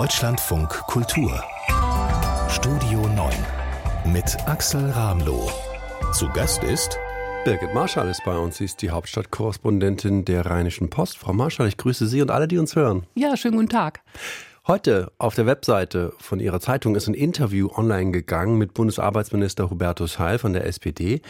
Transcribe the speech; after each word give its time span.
Deutschlandfunk 0.00 0.70
Kultur 0.86 1.44
Studio 2.48 3.06
9 3.06 3.34
mit 4.14 4.34
Axel 4.46 4.88
Ramloh. 4.92 5.50
Zu 6.14 6.26
Gast 6.30 6.64
ist 6.64 6.98
Birgit 7.44 7.74
Marschall 7.74 8.08
ist 8.08 8.24
bei 8.24 8.34
uns. 8.34 8.56
Sie 8.56 8.64
ist 8.64 8.80
die 8.80 8.88
Hauptstadtkorrespondentin 8.88 10.24
der 10.24 10.46
Rheinischen 10.46 10.88
Post. 10.88 11.18
Frau 11.18 11.34
Marschall, 11.34 11.68
ich 11.68 11.76
grüße 11.76 12.06
Sie 12.06 12.22
und 12.22 12.30
alle, 12.30 12.48
die 12.48 12.56
uns 12.56 12.76
hören. 12.76 13.06
Ja, 13.14 13.36
schönen 13.36 13.56
guten 13.56 13.68
Tag. 13.68 14.00
Heute 14.66 15.12
auf 15.18 15.34
der 15.34 15.44
Webseite 15.44 16.14
von 16.18 16.40
Ihrer 16.40 16.60
Zeitung 16.60 16.94
ist 16.94 17.06
ein 17.06 17.12
Interview 17.12 17.68
online 17.70 18.10
gegangen 18.10 18.56
mit 18.56 18.72
Bundesarbeitsminister 18.72 19.68
Hubertus 19.68 20.18
Heil 20.18 20.38
von 20.38 20.54
der 20.54 20.64
SPD. 20.64 21.20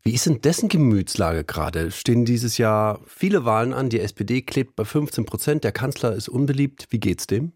Wie 0.00 0.14
ist 0.14 0.24
denn 0.24 0.40
dessen 0.40 0.70
Gemütslage 0.70 1.44
gerade? 1.44 1.90
Stehen 1.90 2.24
dieses 2.24 2.56
Jahr 2.56 3.00
viele 3.06 3.44
Wahlen 3.44 3.74
an? 3.74 3.90
Die 3.90 4.00
SPD 4.00 4.40
klebt 4.40 4.76
bei 4.76 4.86
15 4.86 5.26
Prozent. 5.26 5.64
Der 5.64 5.72
Kanzler 5.72 6.14
ist 6.14 6.30
unbeliebt. 6.30 6.86
Wie 6.88 7.00
geht's 7.00 7.26
dem? 7.26 7.52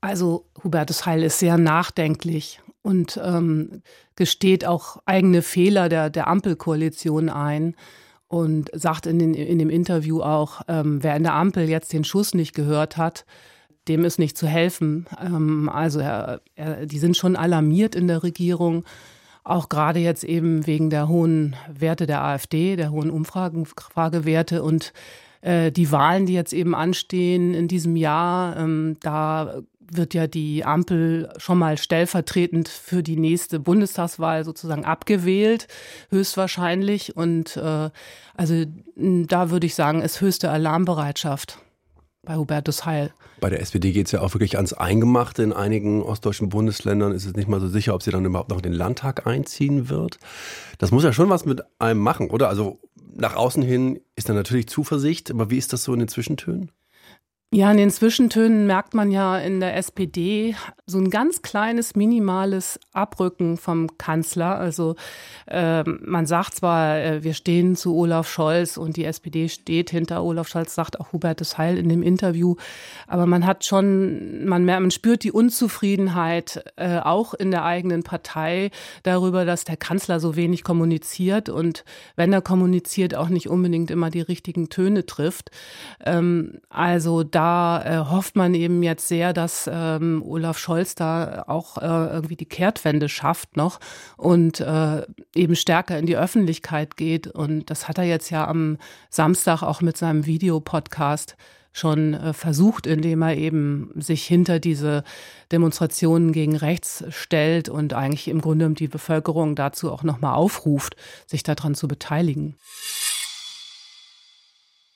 Also 0.00 0.46
Hubertus 0.62 1.06
Heil 1.06 1.22
ist 1.22 1.38
sehr 1.38 1.58
nachdenklich 1.58 2.60
und 2.82 3.20
ähm, 3.22 3.82
gesteht 4.16 4.64
auch 4.64 4.98
eigene 5.06 5.42
Fehler 5.42 5.88
der, 5.88 6.10
der 6.10 6.28
Ampelkoalition 6.28 7.28
ein 7.28 7.74
und 8.28 8.70
sagt 8.74 9.06
in, 9.06 9.18
den, 9.18 9.34
in 9.34 9.58
dem 9.58 9.70
Interview 9.70 10.22
auch, 10.22 10.62
ähm, 10.68 11.02
wer 11.02 11.16
in 11.16 11.22
der 11.22 11.34
Ampel 11.34 11.68
jetzt 11.68 11.92
den 11.92 12.04
Schuss 12.04 12.34
nicht 12.34 12.54
gehört 12.54 12.96
hat, 12.96 13.24
dem 13.88 14.04
ist 14.04 14.18
nicht 14.18 14.36
zu 14.36 14.46
helfen. 14.46 15.06
Ähm, 15.20 15.68
also 15.68 15.98
er, 15.98 16.42
er, 16.54 16.86
die 16.86 16.98
sind 16.98 17.16
schon 17.16 17.36
alarmiert 17.36 17.94
in 17.94 18.06
der 18.06 18.22
Regierung, 18.22 18.84
auch 19.44 19.68
gerade 19.68 19.98
jetzt 19.98 20.24
eben 20.24 20.66
wegen 20.66 20.90
der 20.90 21.08
hohen 21.08 21.56
Werte 21.72 22.06
der 22.06 22.22
AfD, 22.22 22.76
der 22.76 22.90
hohen 22.90 23.10
Umfragewerte 23.10 24.62
und 24.62 24.92
äh, 25.40 25.72
die 25.72 25.90
Wahlen, 25.90 26.26
die 26.26 26.34
jetzt 26.34 26.52
eben 26.52 26.74
anstehen 26.74 27.54
in 27.54 27.66
diesem 27.66 27.96
Jahr, 27.96 28.56
ähm, 28.58 28.96
da 29.00 29.62
wird 29.90 30.14
ja 30.14 30.26
die 30.26 30.64
Ampel 30.64 31.32
schon 31.38 31.58
mal 31.58 31.78
stellvertretend 31.78 32.68
für 32.68 33.02
die 33.02 33.16
nächste 33.16 33.60
Bundestagswahl 33.60 34.44
sozusagen 34.44 34.84
abgewählt, 34.84 35.68
höchstwahrscheinlich. 36.10 37.16
Und 37.16 37.56
äh, 37.56 37.90
also 38.36 38.64
da 38.96 39.50
würde 39.50 39.66
ich 39.66 39.74
sagen, 39.74 40.02
ist 40.02 40.20
höchste 40.20 40.50
Alarmbereitschaft 40.50 41.58
bei 42.22 42.36
Hubertus 42.36 42.84
Heil. 42.84 43.12
Bei 43.40 43.50
der 43.50 43.60
SPD 43.60 43.92
geht 43.92 44.06
es 44.06 44.12
ja 44.12 44.20
auch 44.20 44.34
wirklich 44.34 44.56
ans 44.56 44.72
Eingemachte. 44.72 45.42
In 45.42 45.52
einigen 45.52 46.02
ostdeutschen 46.02 46.48
Bundesländern 46.48 47.12
ist 47.12 47.24
es 47.24 47.34
nicht 47.34 47.48
mal 47.48 47.60
so 47.60 47.68
sicher, 47.68 47.94
ob 47.94 48.02
sie 48.02 48.10
dann 48.10 48.24
überhaupt 48.24 48.50
noch 48.50 48.58
in 48.58 48.64
den 48.64 48.72
Landtag 48.72 49.26
einziehen 49.26 49.88
wird. 49.88 50.18
Das 50.78 50.90
muss 50.90 51.04
ja 51.04 51.12
schon 51.12 51.30
was 51.30 51.44
mit 51.44 51.62
einem 51.78 52.00
machen, 52.00 52.30
oder? 52.30 52.48
Also 52.48 52.80
nach 53.14 53.36
außen 53.36 53.62
hin 53.62 54.00
ist 54.16 54.28
da 54.28 54.34
natürlich 54.34 54.68
Zuversicht, 54.68 55.30
aber 55.30 55.50
wie 55.50 55.58
ist 55.58 55.72
das 55.72 55.84
so 55.84 55.92
in 55.92 56.00
den 56.00 56.08
Zwischentönen? 56.08 56.72
Ja, 57.50 57.70
in 57.70 57.78
den 57.78 57.90
Zwischentönen 57.90 58.66
merkt 58.66 58.92
man 58.92 59.10
ja 59.10 59.38
in 59.38 59.60
der 59.60 59.74
SPD 59.74 60.54
so 60.84 60.98
ein 60.98 61.08
ganz 61.08 61.40
kleines, 61.40 61.96
minimales 61.96 62.78
Abrücken 62.92 63.56
vom 63.56 63.96
Kanzler. 63.96 64.58
Also 64.58 64.96
äh, 65.46 65.82
man 65.82 66.26
sagt 66.26 66.56
zwar, 66.56 66.98
äh, 66.98 67.24
wir 67.24 67.32
stehen 67.32 67.74
zu 67.74 67.96
Olaf 67.96 68.28
Scholz 68.28 68.76
und 68.76 68.98
die 68.98 69.04
SPD 69.06 69.48
steht 69.48 69.88
hinter 69.88 70.22
Olaf 70.22 70.46
Scholz, 70.48 70.74
sagt 70.74 71.00
auch 71.00 71.14
Hubertus 71.14 71.56
Heil 71.56 71.78
in 71.78 71.88
dem 71.88 72.02
Interview. 72.02 72.56
Aber 73.06 73.24
man 73.24 73.46
hat 73.46 73.64
schon, 73.64 74.44
man, 74.44 74.66
man 74.66 74.90
spürt 74.90 75.24
die 75.24 75.32
Unzufriedenheit 75.32 76.62
äh, 76.76 76.98
auch 76.98 77.32
in 77.32 77.50
der 77.50 77.64
eigenen 77.64 78.02
Partei 78.02 78.70
darüber, 79.04 79.46
dass 79.46 79.64
der 79.64 79.78
Kanzler 79.78 80.20
so 80.20 80.36
wenig 80.36 80.64
kommuniziert 80.64 81.48
und 81.48 81.86
wenn 82.14 82.30
er 82.30 82.42
kommuniziert, 82.42 83.14
auch 83.14 83.30
nicht 83.30 83.48
unbedingt 83.48 83.90
immer 83.90 84.10
die 84.10 84.20
richtigen 84.20 84.68
Töne 84.68 85.06
trifft. 85.06 85.50
Ähm, 86.04 86.60
also 86.68 87.24
da 87.38 87.82
äh, 87.84 88.10
hofft 88.10 88.34
man 88.34 88.52
eben 88.52 88.82
jetzt 88.82 89.06
sehr, 89.06 89.32
dass 89.32 89.70
ähm, 89.72 90.24
Olaf 90.26 90.58
Scholz 90.58 90.96
da 90.96 91.44
auch 91.46 91.78
äh, 91.78 91.84
irgendwie 91.86 92.34
die 92.34 92.48
Kehrtwende 92.48 93.08
schafft 93.08 93.56
noch 93.56 93.78
und 94.16 94.58
äh, 94.58 95.06
eben 95.36 95.54
stärker 95.54 95.96
in 96.00 96.06
die 96.06 96.16
Öffentlichkeit 96.16 96.96
geht. 96.96 97.28
Und 97.28 97.70
das 97.70 97.86
hat 97.86 97.96
er 97.98 98.02
jetzt 98.02 98.30
ja 98.30 98.48
am 98.48 98.76
Samstag 99.08 99.62
auch 99.62 99.82
mit 99.82 99.96
seinem 99.96 100.26
Videopodcast 100.26 101.36
schon 101.72 102.14
äh, 102.14 102.32
versucht, 102.32 102.88
indem 102.88 103.22
er 103.22 103.36
eben 103.36 103.92
sich 103.94 104.24
hinter 104.24 104.58
diese 104.58 105.04
Demonstrationen 105.52 106.32
gegen 106.32 106.56
rechts 106.56 107.04
stellt 107.10 107.68
und 107.68 107.94
eigentlich 107.94 108.26
im 108.26 108.40
Grunde 108.40 108.68
die 108.70 108.88
Bevölkerung 108.88 109.54
dazu 109.54 109.92
auch 109.92 110.02
nochmal 110.02 110.34
aufruft, 110.34 110.96
sich 111.28 111.44
daran 111.44 111.76
zu 111.76 111.86
beteiligen. 111.86 112.56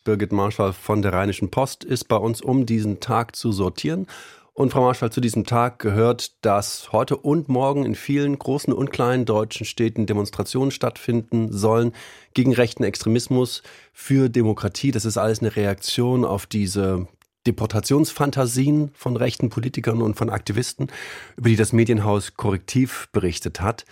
Birgit 0.04 0.32
Marschall 0.32 0.72
von 0.72 1.02
der 1.02 1.12
Rheinischen 1.12 1.50
Post 1.50 1.84
ist 1.84 2.08
bei 2.08 2.16
uns, 2.16 2.40
um 2.40 2.66
diesen 2.66 3.00
Tag 3.00 3.36
zu 3.36 3.52
sortieren. 3.52 4.06
Und 4.54 4.70
Frau 4.70 4.82
Marschall, 4.82 5.10
zu 5.10 5.22
diesem 5.22 5.46
Tag 5.46 5.78
gehört, 5.78 6.44
dass 6.44 6.92
heute 6.92 7.16
und 7.16 7.48
morgen 7.48 7.86
in 7.86 7.94
vielen 7.94 8.38
großen 8.38 8.72
und 8.72 8.90
kleinen 8.90 9.24
deutschen 9.24 9.64
Städten 9.64 10.04
Demonstrationen 10.04 10.70
stattfinden 10.70 11.50
sollen 11.52 11.92
gegen 12.34 12.52
rechten 12.52 12.84
Extremismus, 12.84 13.62
für 13.94 14.28
Demokratie. 14.28 14.90
Das 14.90 15.06
ist 15.06 15.16
alles 15.16 15.40
eine 15.40 15.56
Reaktion 15.56 16.26
auf 16.26 16.44
diese 16.46 17.06
Deportationsfantasien 17.46 18.90
von 18.94 19.16
rechten 19.16 19.48
Politikern 19.48 20.02
und 20.02 20.16
von 20.16 20.28
Aktivisten, 20.28 20.88
über 21.36 21.48
die 21.48 21.56
das 21.56 21.72
Medienhaus 21.72 22.34
korrektiv 22.36 23.08
berichtet 23.12 23.60
hat. 23.60 23.86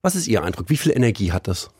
Was 0.00 0.16
ist 0.16 0.26
Ihr 0.26 0.42
Eindruck? 0.42 0.70
Wie 0.70 0.76
viel 0.76 0.92
Energie 0.92 1.32
hat 1.32 1.48
das? 1.48 1.70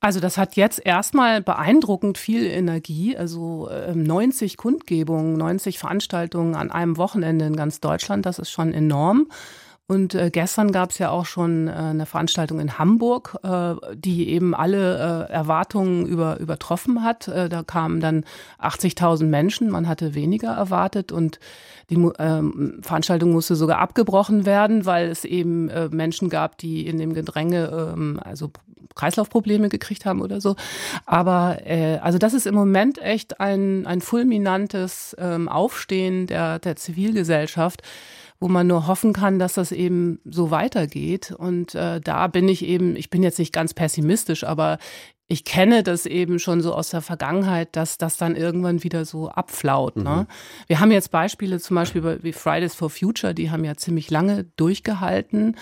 Also 0.00 0.20
das 0.20 0.38
hat 0.38 0.56
jetzt 0.56 0.84
erstmal 0.84 1.42
beeindruckend 1.42 2.18
viel 2.18 2.46
Energie. 2.46 3.16
Also 3.16 3.68
90 3.94 4.52
ähm, 4.52 4.56
Kundgebungen, 4.56 5.36
90 5.36 5.78
Veranstaltungen 5.78 6.54
an 6.54 6.70
einem 6.70 6.96
Wochenende 6.96 7.46
in 7.46 7.56
ganz 7.56 7.80
Deutschland, 7.80 8.26
das 8.26 8.38
ist 8.38 8.50
schon 8.50 8.72
enorm. 8.72 9.28
Und 9.90 10.14
äh, 10.14 10.28
gestern 10.30 10.70
gab 10.70 10.90
es 10.90 10.98
ja 10.98 11.08
auch 11.08 11.24
schon 11.24 11.66
äh, 11.66 11.70
eine 11.70 12.04
Veranstaltung 12.04 12.60
in 12.60 12.78
Hamburg, 12.78 13.38
äh, 13.42 13.74
die 13.94 14.28
eben 14.28 14.54
alle 14.54 15.26
äh, 15.28 15.32
Erwartungen 15.32 16.04
über, 16.04 16.38
übertroffen 16.38 17.02
hat. 17.02 17.26
Äh, 17.26 17.48
da 17.48 17.62
kamen 17.62 18.00
dann 18.00 18.24
80.000 18.60 19.24
Menschen, 19.24 19.70
man 19.70 19.88
hatte 19.88 20.14
weniger 20.14 20.50
erwartet 20.50 21.10
und 21.10 21.40
die 21.88 21.96
ähm, 22.18 22.80
Veranstaltung 22.82 23.32
musste 23.32 23.56
sogar 23.56 23.78
abgebrochen 23.78 24.44
werden, 24.44 24.84
weil 24.84 25.08
es 25.08 25.24
eben 25.24 25.70
äh, 25.70 25.88
Menschen 25.88 26.28
gab, 26.28 26.58
die 26.58 26.86
in 26.86 26.98
dem 26.98 27.14
Gedränge 27.14 27.94
ähm, 27.94 28.20
also 28.22 28.50
Kreislaufprobleme 28.94 29.70
gekriegt 29.70 30.04
haben 30.04 30.20
oder 30.20 30.42
so. 30.42 30.56
Aber 31.06 31.60
äh, 31.64 31.96
also 32.02 32.18
das 32.18 32.34
ist 32.34 32.46
im 32.46 32.54
Moment 32.54 33.00
echt 33.00 33.40
ein, 33.40 33.86
ein 33.86 34.02
fulminantes 34.02 35.16
ähm, 35.18 35.48
Aufstehen 35.48 36.26
der, 36.26 36.58
der 36.58 36.76
Zivilgesellschaft 36.76 37.82
wo 38.40 38.48
man 38.48 38.66
nur 38.66 38.86
hoffen 38.86 39.12
kann, 39.12 39.38
dass 39.38 39.54
das 39.54 39.72
eben 39.72 40.20
so 40.24 40.50
weitergeht. 40.50 41.32
Und 41.32 41.74
äh, 41.74 42.00
da 42.00 42.26
bin 42.28 42.48
ich 42.48 42.64
eben, 42.64 42.96
ich 42.96 43.10
bin 43.10 43.22
jetzt 43.22 43.38
nicht 43.38 43.52
ganz 43.52 43.74
pessimistisch, 43.74 44.44
aber 44.44 44.78
ich 45.26 45.44
kenne 45.44 45.82
das 45.82 46.06
eben 46.06 46.38
schon 46.38 46.62
so 46.62 46.72
aus 46.74 46.90
der 46.90 47.02
Vergangenheit, 47.02 47.76
dass 47.76 47.98
das 47.98 48.16
dann 48.16 48.34
irgendwann 48.34 48.82
wieder 48.82 49.04
so 49.04 49.28
abflaut. 49.28 49.96
Ne? 49.96 50.26
Mhm. 50.26 50.26
Wir 50.68 50.80
haben 50.80 50.90
jetzt 50.90 51.10
Beispiele 51.10 51.60
zum 51.60 51.74
Beispiel 51.74 52.20
wie 52.22 52.32
Fridays 52.32 52.74
for 52.74 52.88
Future, 52.88 53.34
die 53.34 53.50
haben 53.50 53.64
ja 53.64 53.76
ziemlich 53.76 54.10
lange 54.10 54.44
durchgehalten. 54.56 55.56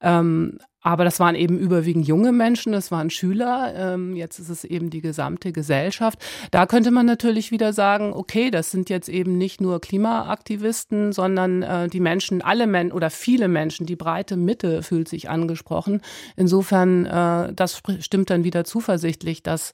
Ähm, 0.00 0.58
aber 0.82 1.04
das 1.04 1.20
waren 1.20 1.34
eben 1.34 1.58
überwiegend 1.58 2.06
junge 2.06 2.32
Menschen, 2.32 2.72
das 2.72 2.90
waren 2.90 3.08
Schüler. 3.10 3.72
Ähm, 3.76 4.16
jetzt 4.16 4.38
ist 4.38 4.48
es 4.48 4.64
eben 4.64 4.90
die 4.90 5.00
gesamte 5.00 5.52
Gesellschaft. 5.52 6.18
Da 6.50 6.66
könnte 6.66 6.90
man 6.90 7.06
natürlich 7.06 7.50
wieder 7.50 7.72
sagen, 7.72 8.12
okay, 8.12 8.50
das 8.50 8.70
sind 8.70 8.90
jetzt 8.90 9.08
eben 9.08 9.38
nicht 9.38 9.60
nur 9.60 9.80
Klimaaktivisten, 9.80 11.12
sondern 11.12 11.62
äh, 11.62 11.88
die 11.88 12.00
Menschen, 12.00 12.42
alle 12.42 12.66
Menschen 12.66 12.92
oder 12.92 13.10
viele 13.10 13.48
Menschen, 13.48 13.86
die 13.86 13.96
breite 13.96 14.36
Mitte 14.36 14.82
fühlt 14.82 15.08
sich 15.08 15.30
angesprochen. 15.30 16.00
Insofern, 16.36 17.06
äh, 17.06 17.52
das 17.54 17.80
stimmt 18.00 18.30
dann 18.30 18.44
wieder 18.44 18.64
zuversichtlich, 18.64 19.42
dass 19.42 19.72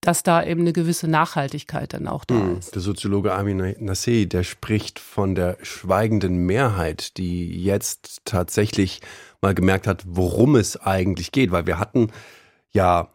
dass 0.00 0.22
da 0.22 0.44
eben 0.44 0.60
eine 0.60 0.72
gewisse 0.72 1.08
Nachhaltigkeit 1.08 1.92
dann 1.92 2.06
auch 2.06 2.24
da 2.24 2.34
hm, 2.34 2.58
ist. 2.58 2.74
Der 2.74 2.82
Soziologe 2.82 3.32
Armin 3.32 3.74
Nasseh, 3.80 4.26
der 4.26 4.44
spricht 4.44 4.98
von 4.98 5.34
der 5.34 5.58
schweigenden 5.62 6.46
Mehrheit, 6.46 7.16
die 7.16 7.62
jetzt 7.62 8.20
tatsächlich 8.24 9.00
mal 9.40 9.54
gemerkt 9.54 9.86
hat, 9.86 10.04
worum 10.06 10.56
es 10.56 10.76
eigentlich 10.76 11.32
geht, 11.32 11.50
weil 11.50 11.66
wir 11.66 11.78
hatten 11.78 12.10
ja 12.72 13.08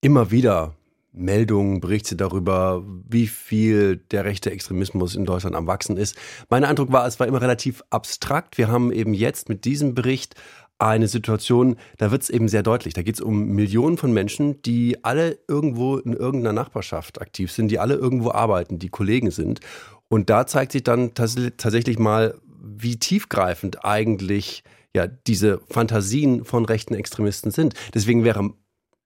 immer 0.00 0.30
wieder 0.30 0.74
Meldungen, 1.12 1.80
Berichte 1.80 2.14
darüber, 2.14 2.84
wie 3.08 3.26
viel 3.26 3.96
der 3.96 4.24
rechte 4.24 4.50
Extremismus 4.50 5.16
in 5.16 5.24
Deutschland 5.24 5.56
am 5.56 5.66
Wachsen 5.66 5.96
ist. 5.96 6.16
Mein 6.48 6.64
Eindruck 6.64 6.92
war, 6.92 7.06
es 7.06 7.18
war 7.18 7.26
immer 7.26 7.42
relativ 7.42 7.82
abstrakt. 7.90 8.58
Wir 8.58 8.68
haben 8.68 8.92
eben 8.92 9.12
jetzt 9.12 9.48
mit 9.48 9.64
diesem 9.64 9.94
Bericht 9.94 10.36
eine 10.80 11.08
Situation, 11.08 11.76
da 11.98 12.10
wird 12.10 12.22
es 12.22 12.30
eben 12.30 12.48
sehr 12.48 12.62
deutlich. 12.62 12.94
Da 12.94 13.02
geht 13.02 13.16
es 13.16 13.20
um 13.20 13.48
Millionen 13.48 13.96
von 13.96 14.12
Menschen, 14.12 14.62
die 14.62 15.04
alle 15.04 15.38
irgendwo 15.48 15.98
in 15.98 16.12
irgendeiner 16.12 16.52
Nachbarschaft 16.52 17.20
aktiv 17.20 17.52
sind, 17.52 17.68
die 17.68 17.78
alle 17.78 17.94
irgendwo 17.94 18.30
arbeiten, 18.30 18.78
die 18.78 18.88
Kollegen 18.88 19.30
sind. 19.30 19.60
Und 20.08 20.30
da 20.30 20.46
zeigt 20.46 20.72
sich 20.72 20.82
dann 20.82 21.14
tatsächlich 21.14 21.98
mal, 21.98 22.34
wie 22.62 22.96
tiefgreifend 22.96 23.84
eigentlich 23.84 24.64
ja 24.94 25.06
diese 25.06 25.60
Fantasien 25.68 26.44
von 26.44 26.64
rechten 26.64 26.94
Extremisten 26.94 27.50
sind. 27.50 27.74
Deswegen 27.94 28.24
wäre 28.24 28.50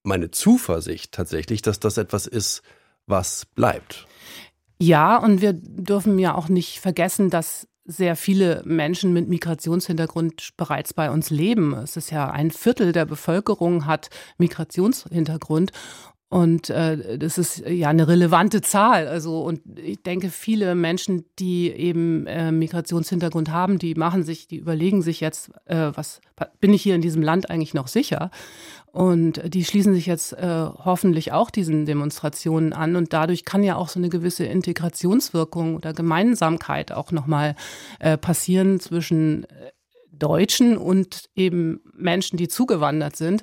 meine 0.02 0.30
Zuversicht 0.30 1.12
tatsächlich, 1.12 1.62
dass 1.62 1.80
das 1.80 1.98
etwas 1.98 2.26
ist, 2.26 2.62
was 3.06 3.46
bleibt. 3.46 4.06
Ja, 4.80 5.16
und 5.16 5.40
wir 5.40 5.52
dürfen 5.52 6.18
ja 6.18 6.34
auch 6.34 6.48
nicht 6.48 6.80
vergessen, 6.80 7.30
dass 7.30 7.68
sehr 7.84 8.16
viele 8.16 8.62
Menschen 8.64 9.12
mit 9.12 9.28
Migrationshintergrund 9.28 10.50
bereits 10.56 10.94
bei 10.94 11.10
uns 11.10 11.30
leben. 11.30 11.74
Es 11.74 11.96
ist 11.96 12.10
ja 12.10 12.30
ein 12.30 12.50
Viertel 12.50 12.92
der 12.92 13.04
Bevölkerung 13.04 13.86
hat 13.86 14.10
Migrationshintergrund. 14.38 15.72
Und 16.30 16.68
äh, 16.68 17.16
das 17.16 17.38
ist 17.38 17.58
ja 17.64 17.90
eine 17.90 18.08
relevante 18.08 18.60
Zahl. 18.60 19.06
Also, 19.06 19.42
und 19.42 19.60
ich 19.78 20.02
denke, 20.02 20.30
viele 20.30 20.74
Menschen, 20.74 21.26
die 21.38 21.70
eben 21.70 22.26
äh, 22.26 22.50
Migrationshintergrund 22.50 23.52
haben, 23.52 23.78
die 23.78 23.94
machen 23.94 24.24
sich, 24.24 24.48
die 24.48 24.56
überlegen 24.56 25.00
sich 25.00 25.20
jetzt, 25.20 25.52
äh, 25.66 25.92
was 25.94 26.20
bin 26.60 26.72
ich 26.72 26.82
hier 26.82 26.96
in 26.96 27.02
diesem 27.02 27.22
Land 27.22 27.50
eigentlich 27.50 27.74
noch 27.74 27.86
sicher? 27.86 28.32
Und 28.94 29.42
die 29.52 29.64
schließen 29.64 29.92
sich 29.92 30.06
jetzt 30.06 30.34
äh, 30.34 30.46
hoffentlich 30.46 31.32
auch 31.32 31.50
diesen 31.50 31.84
Demonstrationen 31.84 32.72
an. 32.72 32.94
Und 32.94 33.12
dadurch 33.12 33.44
kann 33.44 33.64
ja 33.64 33.74
auch 33.74 33.88
so 33.88 33.98
eine 33.98 34.08
gewisse 34.08 34.44
Integrationswirkung 34.44 35.74
oder 35.74 35.92
Gemeinsamkeit 35.92 36.92
auch 36.92 37.10
nochmal 37.10 37.56
äh, 37.98 38.16
passieren 38.16 38.78
zwischen 38.78 39.44
äh, 39.44 39.72
Deutschen 40.12 40.76
und 40.76 41.24
eben 41.34 41.80
Menschen, 41.92 42.36
die 42.36 42.46
zugewandert 42.46 43.16
sind. 43.16 43.42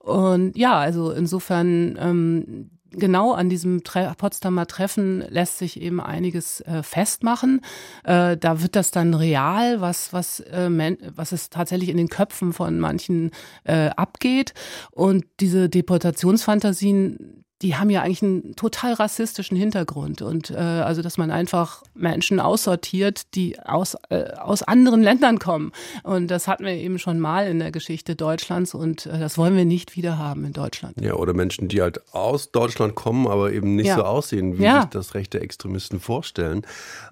Und 0.00 0.58
ja, 0.58 0.76
also 0.76 1.12
insofern 1.12 1.96
ähm, 2.00 2.70
genau 2.90 3.32
an 3.32 3.48
diesem 3.48 3.84
Tre 3.84 4.12
Potsdamer 4.16 4.66
Treffen 4.66 5.20
lässt 5.28 5.58
sich 5.58 5.80
eben 5.80 6.00
einiges 6.00 6.60
äh, 6.62 6.82
festmachen. 6.82 7.60
Äh, 8.04 8.36
da 8.36 8.62
wird 8.62 8.76
das 8.76 8.90
dann 8.90 9.14
real, 9.14 9.80
was, 9.80 10.12
was, 10.12 10.40
äh, 10.40 10.96
was 11.14 11.32
es 11.32 11.50
tatsächlich 11.50 11.88
in 11.88 11.96
den 11.96 12.08
Köpfen 12.08 12.52
von 12.52 12.78
manchen 12.78 13.30
äh, 13.64 13.88
abgeht. 13.90 14.54
Und 14.90 15.24
diese 15.40 15.68
Deportationsfantasien, 15.68 17.44
die 17.62 17.76
haben 17.76 17.90
ja 17.90 18.02
eigentlich 18.02 18.22
einen 18.22 18.54
total 18.54 18.92
rassistischen 18.92 19.56
Hintergrund 19.56 20.22
und 20.22 20.50
äh, 20.50 20.56
also 20.56 21.02
dass 21.02 21.18
man 21.18 21.30
einfach 21.30 21.82
Menschen 21.94 22.38
aussortiert, 22.40 23.34
die 23.34 23.58
aus 23.60 23.96
äh, 24.10 24.32
aus 24.36 24.62
anderen 24.62 25.02
Ländern 25.02 25.38
kommen 25.38 25.72
und 26.04 26.28
das 26.28 26.46
hatten 26.46 26.64
wir 26.64 26.72
eben 26.72 26.98
schon 26.98 27.18
mal 27.18 27.48
in 27.48 27.58
der 27.58 27.72
Geschichte 27.72 28.14
Deutschlands 28.16 28.74
und 28.74 29.06
äh, 29.06 29.18
das 29.18 29.38
wollen 29.38 29.56
wir 29.56 29.64
nicht 29.64 29.96
wieder 29.96 30.18
haben 30.18 30.44
in 30.44 30.52
Deutschland. 30.52 31.00
Ja, 31.00 31.14
oder 31.14 31.34
Menschen, 31.34 31.68
die 31.68 31.82
halt 31.82 32.00
aus 32.14 32.52
Deutschland 32.52 32.94
kommen, 32.94 33.26
aber 33.26 33.52
eben 33.52 33.74
nicht 33.76 33.86
ja. 33.86 33.96
so 33.96 34.04
aussehen, 34.04 34.58
wie 34.58 34.64
ja. 34.64 34.82
sich 34.82 34.90
das 34.90 35.14
rechte 35.14 35.40
Extremisten 35.40 36.00
vorstellen. 36.00 36.62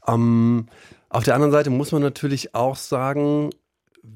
Ähm, 0.07 0.67
auf 1.09 1.25
der 1.25 1.35
anderen 1.35 1.53
Seite 1.53 1.71
muss 1.71 1.93
man 1.93 2.03
natürlich 2.03 2.55
auch 2.55 2.77
sagen, 2.77 3.51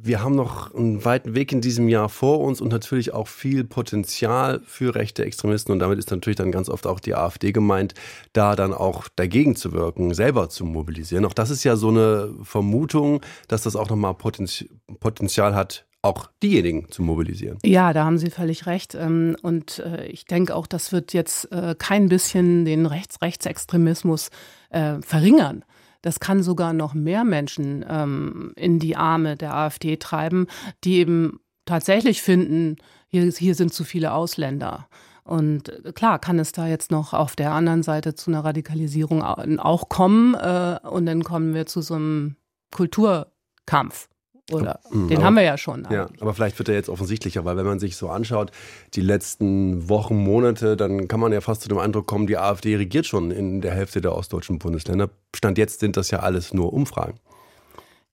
wir 0.02 0.22
haben 0.22 0.34
noch 0.34 0.74
einen 0.74 1.04
weiten 1.04 1.34
Weg 1.34 1.52
in 1.52 1.60
diesem 1.60 1.88
Jahr 1.88 2.08
vor 2.08 2.40
uns 2.40 2.60
und 2.60 2.70
natürlich 2.70 3.12
auch 3.12 3.28
viel 3.28 3.64
Potenzial 3.64 4.60
für 4.64 4.94
rechte 4.94 5.24
Extremisten. 5.24 5.72
Und 5.72 5.80
damit 5.80 5.98
ist 5.98 6.10
natürlich 6.10 6.36
dann 6.36 6.52
ganz 6.52 6.68
oft 6.68 6.86
auch 6.86 7.00
die 7.00 7.14
AfD 7.14 7.52
gemeint, 7.52 7.94
da 8.32 8.56
dann 8.56 8.72
auch 8.72 9.08
dagegen 9.16 9.56
zu 9.56 9.72
wirken, 9.72 10.14
selber 10.14 10.48
zu 10.48 10.64
mobilisieren. 10.64 11.24
Auch 11.24 11.34
das 11.34 11.50
ist 11.50 11.64
ja 11.64 11.76
so 11.76 11.88
eine 11.88 12.34
Vermutung, 12.42 13.20
dass 13.48 13.62
das 13.62 13.76
auch 13.76 13.90
nochmal 13.90 14.14
Potenzial 14.14 15.54
hat, 15.54 15.86
auch 16.02 16.28
diejenigen 16.42 16.90
zu 16.90 17.02
mobilisieren. 17.02 17.58
Ja, 17.62 17.92
da 17.92 18.04
haben 18.04 18.16
Sie 18.16 18.30
völlig 18.30 18.66
recht. 18.66 18.94
Ähm, 18.94 19.36
und 19.42 19.80
äh, 19.80 20.06
ich 20.06 20.24
denke 20.24 20.54
auch, 20.54 20.66
das 20.66 20.92
wird 20.92 21.12
jetzt 21.12 21.52
äh, 21.52 21.74
kein 21.78 22.08
bisschen 22.08 22.64
den 22.64 22.86
Rechts 22.86 23.20
Rechtsextremismus 23.20 24.30
äh, 24.70 24.94
verringern. 25.02 25.64
Das 26.02 26.20
kann 26.20 26.42
sogar 26.42 26.72
noch 26.72 26.94
mehr 26.94 27.24
Menschen 27.24 27.84
ähm, 27.88 28.52
in 28.56 28.78
die 28.78 28.96
Arme 28.96 29.36
der 29.36 29.54
AfD 29.54 29.96
treiben, 29.96 30.46
die 30.84 30.96
eben 30.96 31.40
tatsächlich 31.66 32.22
finden, 32.22 32.76
hier, 33.08 33.30
hier 33.30 33.54
sind 33.54 33.72
zu 33.72 33.84
viele 33.84 34.12
Ausländer. 34.12 34.88
Und 35.24 35.68
äh, 35.68 35.92
klar 35.92 36.18
kann 36.18 36.38
es 36.38 36.52
da 36.52 36.66
jetzt 36.66 36.90
noch 36.90 37.12
auf 37.12 37.36
der 37.36 37.52
anderen 37.52 37.82
Seite 37.82 38.14
zu 38.14 38.30
einer 38.30 38.44
Radikalisierung 38.44 39.22
auch 39.22 39.88
kommen. 39.88 40.34
Äh, 40.34 40.78
und 40.88 41.06
dann 41.06 41.22
kommen 41.22 41.54
wir 41.54 41.66
zu 41.66 41.82
so 41.82 41.94
einem 41.94 42.36
Kulturkampf. 42.72 44.08
Oder 44.52 44.80
mhm, 44.90 45.08
den 45.08 45.16
aber, 45.18 45.26
haben 45.26 45.34
wir 45.36 45.42
ja 45.42 45.58
schon. 45.58 45.86
Eigentlich. 45.86 45.98
Ja, 45.98 46.08
aber 46.20 46.34
vielleicht 46.34 46.58
wird 46.58 46.68
er 46.68 46.74
jetzt 46.74 46.88
offensichtlicher, 46.88 47.44
weil 47.44 47.56
wenn 47.56 47.66
man 47.66 47.78
sich 47.78 47.96
so 47.96 48.08
anschaut, 48.08 48.50
die 48.94 49.00
letzten 49.00 49.88
Wochen, 49.88 50.16
Monate, 50.16 50.76
dann 50.76 51.08
kann 51.08 51.20
man 51.20 51.32
ja 51.32 51.40
fast 51.40 51.62
zu 51.62 51.68
dem 51.68 51.78
Eindruck 51.78 52.06
kommen, 52.06 52.26
die 52.26 52.38
AfD 52.38 52.76
regiert 52.76 53.06
schon 53.06 53.30
in 53.30 53.60
der 53.60 53.72
Hälfte 53.72 54.00
der 54.00 54.14
ostdeutschen 54.14 54.58
Bundesländer. 54.58 55.10
Stand 55.34 55.58
jetzt 55.58 55.80
sind 55.80 55.96
das 55.96 56.10
ja 56.10 56.20
alles 56.20 56.52
nur 56.54 56.72
Umfragen. 56.72 57.18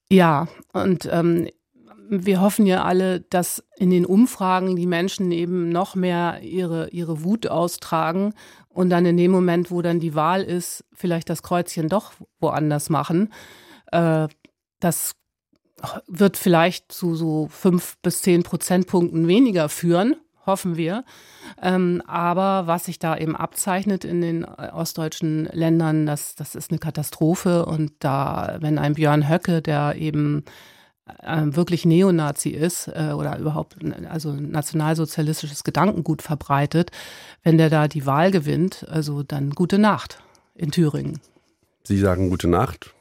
Ja, 0.09 0.47
und 0.73 1.07
ähm, 1.11 1.47
wir 2.09 2.41
hoffen 2.41 2.65
ja 2.65 2.83
alle, 2.83 3.21
dass 3.21 3.63
in 3.75 3.89
den 3.89 4.05
Umfragen 4.05 4.75
die 4.75 4.87
Menschen 4.87 5.31
eben 5.31 5.69
noch 5.69 5.95
mehr 5.95 6.39
ihre, 6.41 6.89
ihre 6.89 7.23
Wut 7.23 7.47
austragen 7.47 8.33
und 8.69 8.89
dann 8.89 9.05
in 9.05 9.17
dem 9.17 9.31
Moment, 9.31 9.71
wo 9.71 9.81
dann 9.81 9.99
die 9.99 10.15
Wahl 10.15 10.43
ist, 10.43 10.85
vielleicht 10.93 11.29
das 11.29 11.43
Kreuzchen 11.43 11.89
doch 11.89 12.13
woanders 12.39 12.89
machen. 12.89 13.33
Äh, 13.91 14.27
das 14.79 15.15
wird 16.07 16.37
vielleicht 16.37 16.91
zu 16.91 17.15
so 17.15 17.47
fünf 17.51 17.97
bis 18.01 18.21
zehn 18.21 18.43
Prozentpunkten 18.43 19.27
weniger 19.27 19.69
führen, 19.69 20.15
hoffen 20.45 20.77
wir. 20.77 21.03
Ähm, 21.61 22.01
aber 22.07 22.67
was 22.67 22.85
sich 22.85 22.99
da 22.99 23.17
eben 23.17 23.35
abzeichnet 23.35 24.05
in 24.05 24.21
den 24.21 24.43
äh, 24.43 24.69
ostdeutschen 24.73 25.47
Ländern, 25.51 26.05
das, 26.05 26.35
das 26.35 26.55
ist 26.55 26.71
eine 26.71 26.79
Katastrophe. 26.79 27.65
Und 27.65 27.91
da, 27.99 28.57
wenn 28.59 28.79
ein 28.79 28.95
Björn 28.95 29.29
Höcke, 29.29 29.61
der 29.61 29.95
eben 29.97 30.45
äh, 31.21 31.43
wirklich 31.45 31.85
Neonazi 31.85 32.49
ist 32.49 32.87
äh, 32.87 33.11
oder 33.15 33.37
überhaupt 33.37 33.77
also 34.09 34.33
nationalsozialistisches 34.33 35.63
Gedankengut 35.63 36.21
verbreitet, 36.21 36.91
wenn 37.43 37.57
der 37.57 37.69
da 37.69 37.87
die 37.87 38.05
Wahl 38.05 38.31
gewinnt, 38.31 38.85
also 38.89 39.23
dann 39.23 39.51
gute 39.51 39.77
Nacht 39.77 40.19
in 40.55 40.71
Thüringen. 40.71 41.19
Sie 41.83 41.97
sagen 41.97 42.29
gute 42.29 42.47
Nacht 42.47 42.93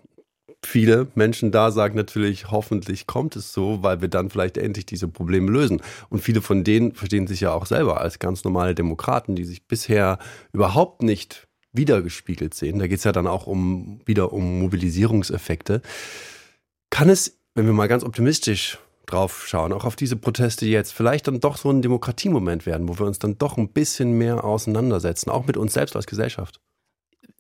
viele 0.67 1.09
Menschen 1.15 1.53
da 1.53 1.71
sagen 1.71 1.97
natürlich, 1.97 2.51
hoffentlich 2.51 3.07
kommt 3.07 3.37
es 3.37 3.53
so, 3.53 3.83
weil 3.83 4.01
wir 4.01 4.09
dann 4.09 4.31
vielleicht 4.31 4.59
endlich 4.59 4.87
diese 4.87 5.09
Probleme 5.09 5.51
lösen. 5.51 5.81
Und 6.09 6.21
viele 6.21 6.43
von 6.43 6.65
denen 6.65 6.95
verstehen 6.95 7.27
sich 7.27 7.41
ja 7.41 7.53
auch 7.53 7.67
selber 7.67 8.01
als 8.01 8.19
ganz 8.19 8.45
normale 8.45 8.75
Demokraten, 8.75 9.37
die 9.37 9.45
sich 9.45 9.67
bisher 9.67 10.19
überhaupt 10.53 11.03
nicht 11.03 11.47
wiedergespiegelt 11.73 12.55
sehen. 12.55 12.79
Da 12.79 12.87
geht 12.87 12.99
es 12.99 13.05
ja 13.05 13.13
dann 13.13 13.27
auch 13.27 13.47
um 13.47 14.01
wieder 14.05 14.33
um 14.33 14.61
Mobilisierungseffekte. 14.61 15.83
Kann 16.91 17.09
es, 17.09 17.39
wenn 17.55 17.67
wir 17.67 17.73
mal 17.73 17.89
ganz 17.89 18.05
optimistisch 18.05 18.79
drauf 19.07 19.47
schauen, 19.47 19.73
auch 19.73 19.85
auf 19.85 19.97
diese 19.97 20.17
Proteste 20.17 20.67
jetzt, 20.67 20.93
vielleicht 20.93 21.29
dann 21.29 21.41
doch 21.41 21.57
so 21.57 21.71
ein 21.71 21.83
Demokratiemoment 21.83 22.67
werden, 22.67 22.89
wo 22.89 22.99
wir 22.99 23.07
uns 23.07 23.19
dann 23.19 23.39
doch 23.39 23.57
ein 23.57 23.69
bisschen 23.69 24.19
mehr 24.19 24.45
auseinandersetzen, 24.45 25.31
auch 25.31 25.47
mit 25.47 25.57
uns 25.57 25.75
selbst 25.75 25.95
als 25.95 26.07
Gesellschaft? 26.07 26.61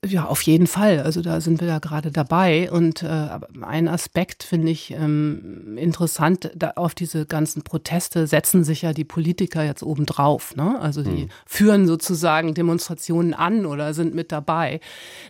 Ja, 0.04 0.26
auf 0.26 0.42
jeden 0.42 0.66
Fall. 0.66 1.00
Also 1.00 1.22
da 1.22 1.40
sind 1.40 1.60
wir 1.60 1.68
ja 1.68 1.78
gerade 1.78 2.12
dabei. 2.12 2.70
Und 2.70 3.02
äh, 3.02 3.28
ein 3.62 3.88
Aspekt 3.88 4.42
finde 4.42 4.70
ich 4.70 4.92
ähm, 4.92 5.76
interessant, 5.78 6.50
da 6.54 6.72
auf 6.76 6.94
diese 6.94 7.26
ganzen 7.26 7.62
Proteste 7.62 8.26
setzen 8.26 8.62
sich 8.62 8.82
ja 8.82 8.92
die 8.92 9.04
Politiker 9.04 9.64
jetzt 9.64 9.82
obendrauf. 9.82 10.54
Ne? 10.54 10.78
Also 10.80 11.02
die 11.02 11.22
hm. 11.22 11.28
führen 11.46 11.86
sozusagen 11.86 12.54
Demonstrationen 12.54 13.34
an 13.34 13.66
oder 13.66 13.94
sind 13.94 14.14
mit 14.14 14.32
dabei. 14.32 14.80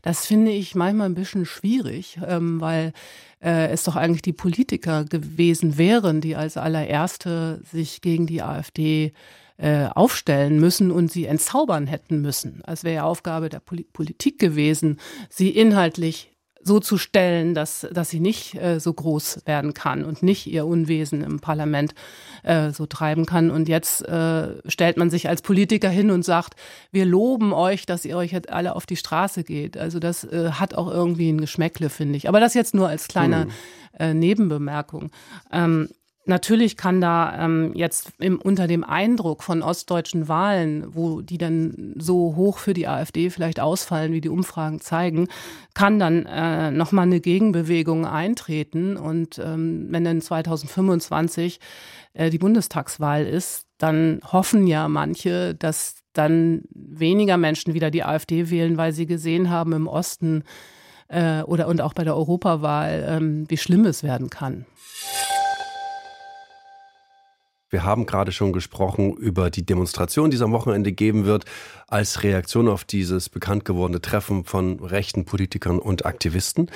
Das 0.02 0.26
finde 0.26 0.50
ich 0.50 0.74
manchmal 0.74 1.08
ein 1.08 1.14
bisschen 1.14 1.46
schwierig, 1.46 2.18
ähm, 2.26 2.60
weil 2.60 2.92
äh, 3.42 3.68
es 3.68 3.84
doch 3.84 3.96
eigentlich 3.96 4.22
die 4.22 4.32
Politiker 4.32 5.04
gewesen 5.04 5.78
wären, 5.78 6.20
die 6.20 6.36
als 6.36 6.56
allererste 6.56 7.60
sich 7.70 8.00
gegen 8.02 8.26
die 8.26 8.42
AfD 8.42 9.12
äh, 9.58 9.86
aufstellen 9.86 10.60
müssen 10.60 10.90
und 10.90 11.10
sie 11.10 11.26
entzaubern 11.26 11.86
hätten 11.86 12.20
müssen. 12.20 12.62
Es 12.66 12.84
wäre 12.84 12.96
ja 12.96 13.04
Aufgabe 13.04 13.48
der 13.48 13.60
Pol 13.60 13.84
Politik 13.92 14.38
gewesen, 14.38 14.98
sie 15.28 15.50
inhaltlich 15.50 16.36
so 16.66 16.80
zu 16.80 16.98
stellen, 16.98 17.54
dass, 17.54 17.86
dass 17.92 18.10
sie 18.10 18.18
nicht 18.18 18.56
äh, 18.56 18.80
so 18.80 18.92
groß 18.92 19.42
werden 19.46 19.72
kann 19.72 20.04
und 20.04 20.22
nicht 20.24 20.48
ihr 20.48 20.66
Unwesen 20.66 21.22
im 21.22 21.38
Parlament 21.38 21.94
äh, 22.42 22.70
so 22.72 22.86
treiben 22.86 23.24
kann. 23.24 23.52
Und 23.52 23.68
jetzt 23.68 24.02
äh, 24.02 24.48
stellt 24.68 24.96
man 24.96 25.08
sich 25.08 25.28
als 25.28 25.42
Politiker 25.42 25.88
hin 25.88 26.10
und 26.10 26.24
sagt, 26.24 26.56
wir 26.90 27.04
loben 27.04 27.52
euch, 27.52 27.86
dass 27.86 28.04
ihr 28.04 28.16
euch 28.16 28.32
jetzt 28.32 28.50
alle 28.50 28.74
auf 28.74 28.84
die 28.84 28.96
Straße 28.96 29.44
geht. 29.44 29.78
Also 29.78 30.00
das 30.00 30.24
äh, 30.24 30.50
hat 30.52 30.74
auch 30.74 30.90
irgendwie 30.90 31.30
ein 31.30 31.40
Geschmäckle, 31.40 31.88
finde 31.88 32.16
ich. 32.16 32.28
Aber 32.28 32.40
das 32.40 32.54
jetzt 32.54 32.74
nur 32.74 32.88
als 32.88 33.06
kleine 33.06 33.42
hm. 33.42 33.50
äh, 34.00 34.14
Nebenbemerkung. 34.14 35.12
Ähm, 35.52 35.88
Natürlich 36.28 36.76
kann 36.76 37.00
da 37.00 37.44
ähm, 37.44 37.70
jetzt 37.74 38.10
im, 38.18 38.40
unter 38.40 38.66
dem 38.66 38.82
Eindruck 38.82 39.44
von 39.44 39.62
ostdeutschen 39.62 40.26
Wahlen, 40.26 40.84
wo 40.88 41.20
die 41.20 41.38
dann 41.38 41.94
so 41.96 42.34
hoch 42.34 42.58
für 42.58 42.74
die 42.74 42.88
AfD 42.88 43.30
vielleicht 43.30 43.60
ausfallen, 43.60 44.12
wie 44.12 44.20
die 44.20 44.28
Umfragen 44.28 44.80
zeigen, 44.80 45.28
kann 45.74 46.00
dann 46.00 46.26
äh, 46.26 46.72
nochmal 46.72 47.06
eine 47.06 47.20
Gegenbewegung 47.20 48.06
eintreten. 48.06 48.96
Und 48.96 49.38
ähm, 49.38 49.86
wenn 49.90 50.02
dann 50.04 50.20
2025 50.20 51.60
äh, 52.14 52.30
die 52.30 52.38
Bundestagswahl 52.38 53.24
ist, 53.24 53.66
dann 53.78 54.20
hoffen 54.24 54.66
ja 54.66 54.88
manche, 54.88 55.54
dass 55.54 55.96
dann 56.12 56.62
weniger 56.70 57.36
Menschen 57.36 57.72
wieder 57.72 57.92
die 57.92 58.02
AfD 58.02 58.50
wählen, 58.50 58.76
weil 58.76 58.92
sie 58.92 59.06
gesehen 59.06 59.50
haben 59.50 59.72
im 59.72 59.86
Osten 59.86 60.42
äh, 61.06 61.42
oder 61.42 61.68
und 61.68 61.80
auch 61.80 61.92
bei 61.92 62.02
der 62.02 62.16
Europawahl, 62.16 63.06
ähm, 63.08 63.44
wie 63.48 63.58
schlimm 63.58 63.84
es 63.84 64.02
werden 64.02 64.28
kann. 64.28 64.66
Wir 67.76 67.84
haben 67.84 68.06
gerade 68.06 68.32
schon 68.32 68.54
gesprochen 68.54 69.12
über 69.18 69.50
die 69.50 69.66
Demonstration, 69.66 70.30
die 70.30 70.36
es 70.36 70.42
am 70.42 70.52
Wochenende 70.52 70.92
geben 70.92 71.26
wird, 71.26 71.44
als 71.88 72.22
Reaktion 72.22 72.68
auf 72.68 72.84
dieses 72.84 73.28
bekannt 73.28 73.66
gewordene 73.66 74.00
Treffen 74.00 74.46
von 74.46 74.80
rechten 74.80 75.26
Politikern 75.26 75.78
und 75.78 76.06
Aktivisten. 76.06 76.70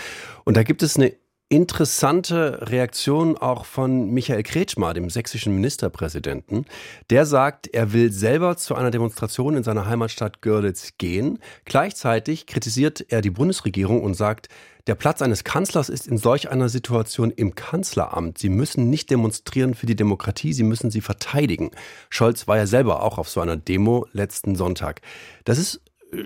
Und 0.44 0.58
da 0.58 0.62
gibt 0.62 0.82
es 0.82 0.98
eine 0.98 1.14
interessante 1.50 2.70
Reaktion 2.70 3.36
auch 3.36 3.64
von 3.64 4.12
Michael 4.12 4.44
Kretschmer, 4.44 4.94
dem 4.94 5.10
sächsischen 5.10 5.52
Ministerpräsidenten. 5.52 6.64
Der 7.10 7.26
sagt, 7.26 7.66
er 7.66 7.92
will 7.92 8.12
selber 8.12 8.56
zu 8.56 8.76
einer 8.76 8.92
Demonstration 8.92 9.56
in 9.56 9.64
seiner 9.64 9.86
Heimatstadt 9.86 10.42
Görlitz 10.42 10.92
gehen. 10.96 11.40
Gleichzeitig 11.64 12.46
kritisiert 12.46 13.04
er 13.08 13.20
die 13.20 13.30
Bundesregierung 13.30 14.00
und 14.02 14.14
sagt, 14.14 14.48
der 14.86 14.94
Platz 14.94 15.22
eines 15.22 15.42
Kanzlers 15.42 15.88
ist 15.88 16.06
in 16.06 16.18
solch 16.18 16.50
einer 16.50 16.68
Situation 16.68 17.32
im 17.32 17.56
Kanzleramt. 17.56 18.38
Sie 18.38 18.48
müssen 18.48 18.88
nicht 18.88 19.10
demonstrieren 19.10 19.74
für 19.74 19.86
die 19.86 19.96
Demokratie, 19.96 20.52
sie 20.52 20.62
müssen 20.62 20.92
sie 20.92 21.00
verteidigen. 21.00 21.72
Scholz 22.10 22.46
war 22.46 22.58
ja 22.58 22.66
selber 22.66 23.02
auch 23.02 23.18
auf 23.18 23.28
so 23.28 23.40
einer 23.40 23.56
Demo 23.56 24.06
letzten 24.12 24.54
Sonntag. 24.54 25.00
Das 25.44 25.58
ist 25.58 25.80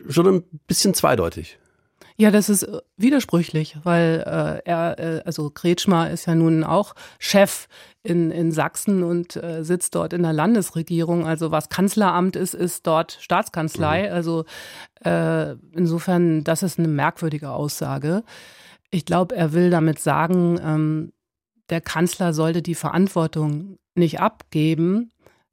schon 0.09 0.27
ein 0.29 0.45
bisschen 0.67 0.93
zweideutig. 0.93 1.59
Ja, 2.17 2.31
das 2.31 2.49
ist 2.49 2.63
äh, 2.63 2.81
widersprüchlich, 2.97 3.77
weil 3.83 4.23
äh, 4.27 4.69
er, 4.69 4.99
äh, 4.99 5.23
also 5.25 5.51
Kretschmer 5.51 6.11
ist 6.11 6.27
ja 6.27 6.35
nun 6.35 6.63
auch 6.63 6.95
Chef 7.19 7.67
in, 8.03 8.31
in 8.31 8.53
Sachsen 8.53 9.03
und 9.03 9.37
äh, 9.37 9.65
sitzt 9.65 9.95
dort 9.95 10.13
in 10.13 10.23
der 10.23 10.33
Landesregierung. 10.33 11.27
Also 11.27 11.51
was 11.51 11.69
Kanzleramt 11.69 12.37
ist, 12.37 12.55
ist 12.55 12.87
dort 12.87 13.19
Staatskanzlei. 13.21 14.09
Mhm. 14.09 14.15
Also 14.15 14.45
äh, 15.05 15.53
insofern, 15.73 16.45
das 16.45 16.63
ist 16.63 16.79
eine 16.79 16.89
merkwürdige 16.89 17.51
Aussage. 17.51 18.23
Ich 18.91 19.05
glaube, 19.05 19.35
er 19.35 19.53
will 19.53 19.71
damit 19.71 19.99
sagen, 19.99 20.61
ähm, 20.63 21.13
der 21.71 21.81
Kanzler 21.81 22.33
sollte 22.33 22.63
die 22.63 22.77
Verantwortung 22.77 23.79
nicht 23.97 24.21
abgeben, 24.21 25.11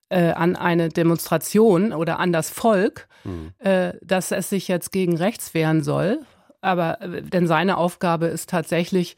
äh, 0.09 0.31
an 0.31 0.55
eine 0.55 0.89
Demonstration 0.89 1.93
oder 1.93 2.19
an 2.19 2.33
das 2.33 2.49
Volk, 2.51 3.07
mhm. 3.23 3.53
äh, 3.59 3.93
dass 4.03 4.31
es 4.31 4.49
sich 4.49 4.67
jetzt 4.67 4.91
gegen 4.91 5.17
rechts 5.17 5.53
wehren 5.53 5.83
soll, 5.83 6.19
aber 6.61 7.01
äh, 7.01 7.21
denn 7.21 7.47
seine 7.47 7.77
Aufgabe 7.77 8.27
ist 8.27 8.49
tatsächlich, 8.49 9.17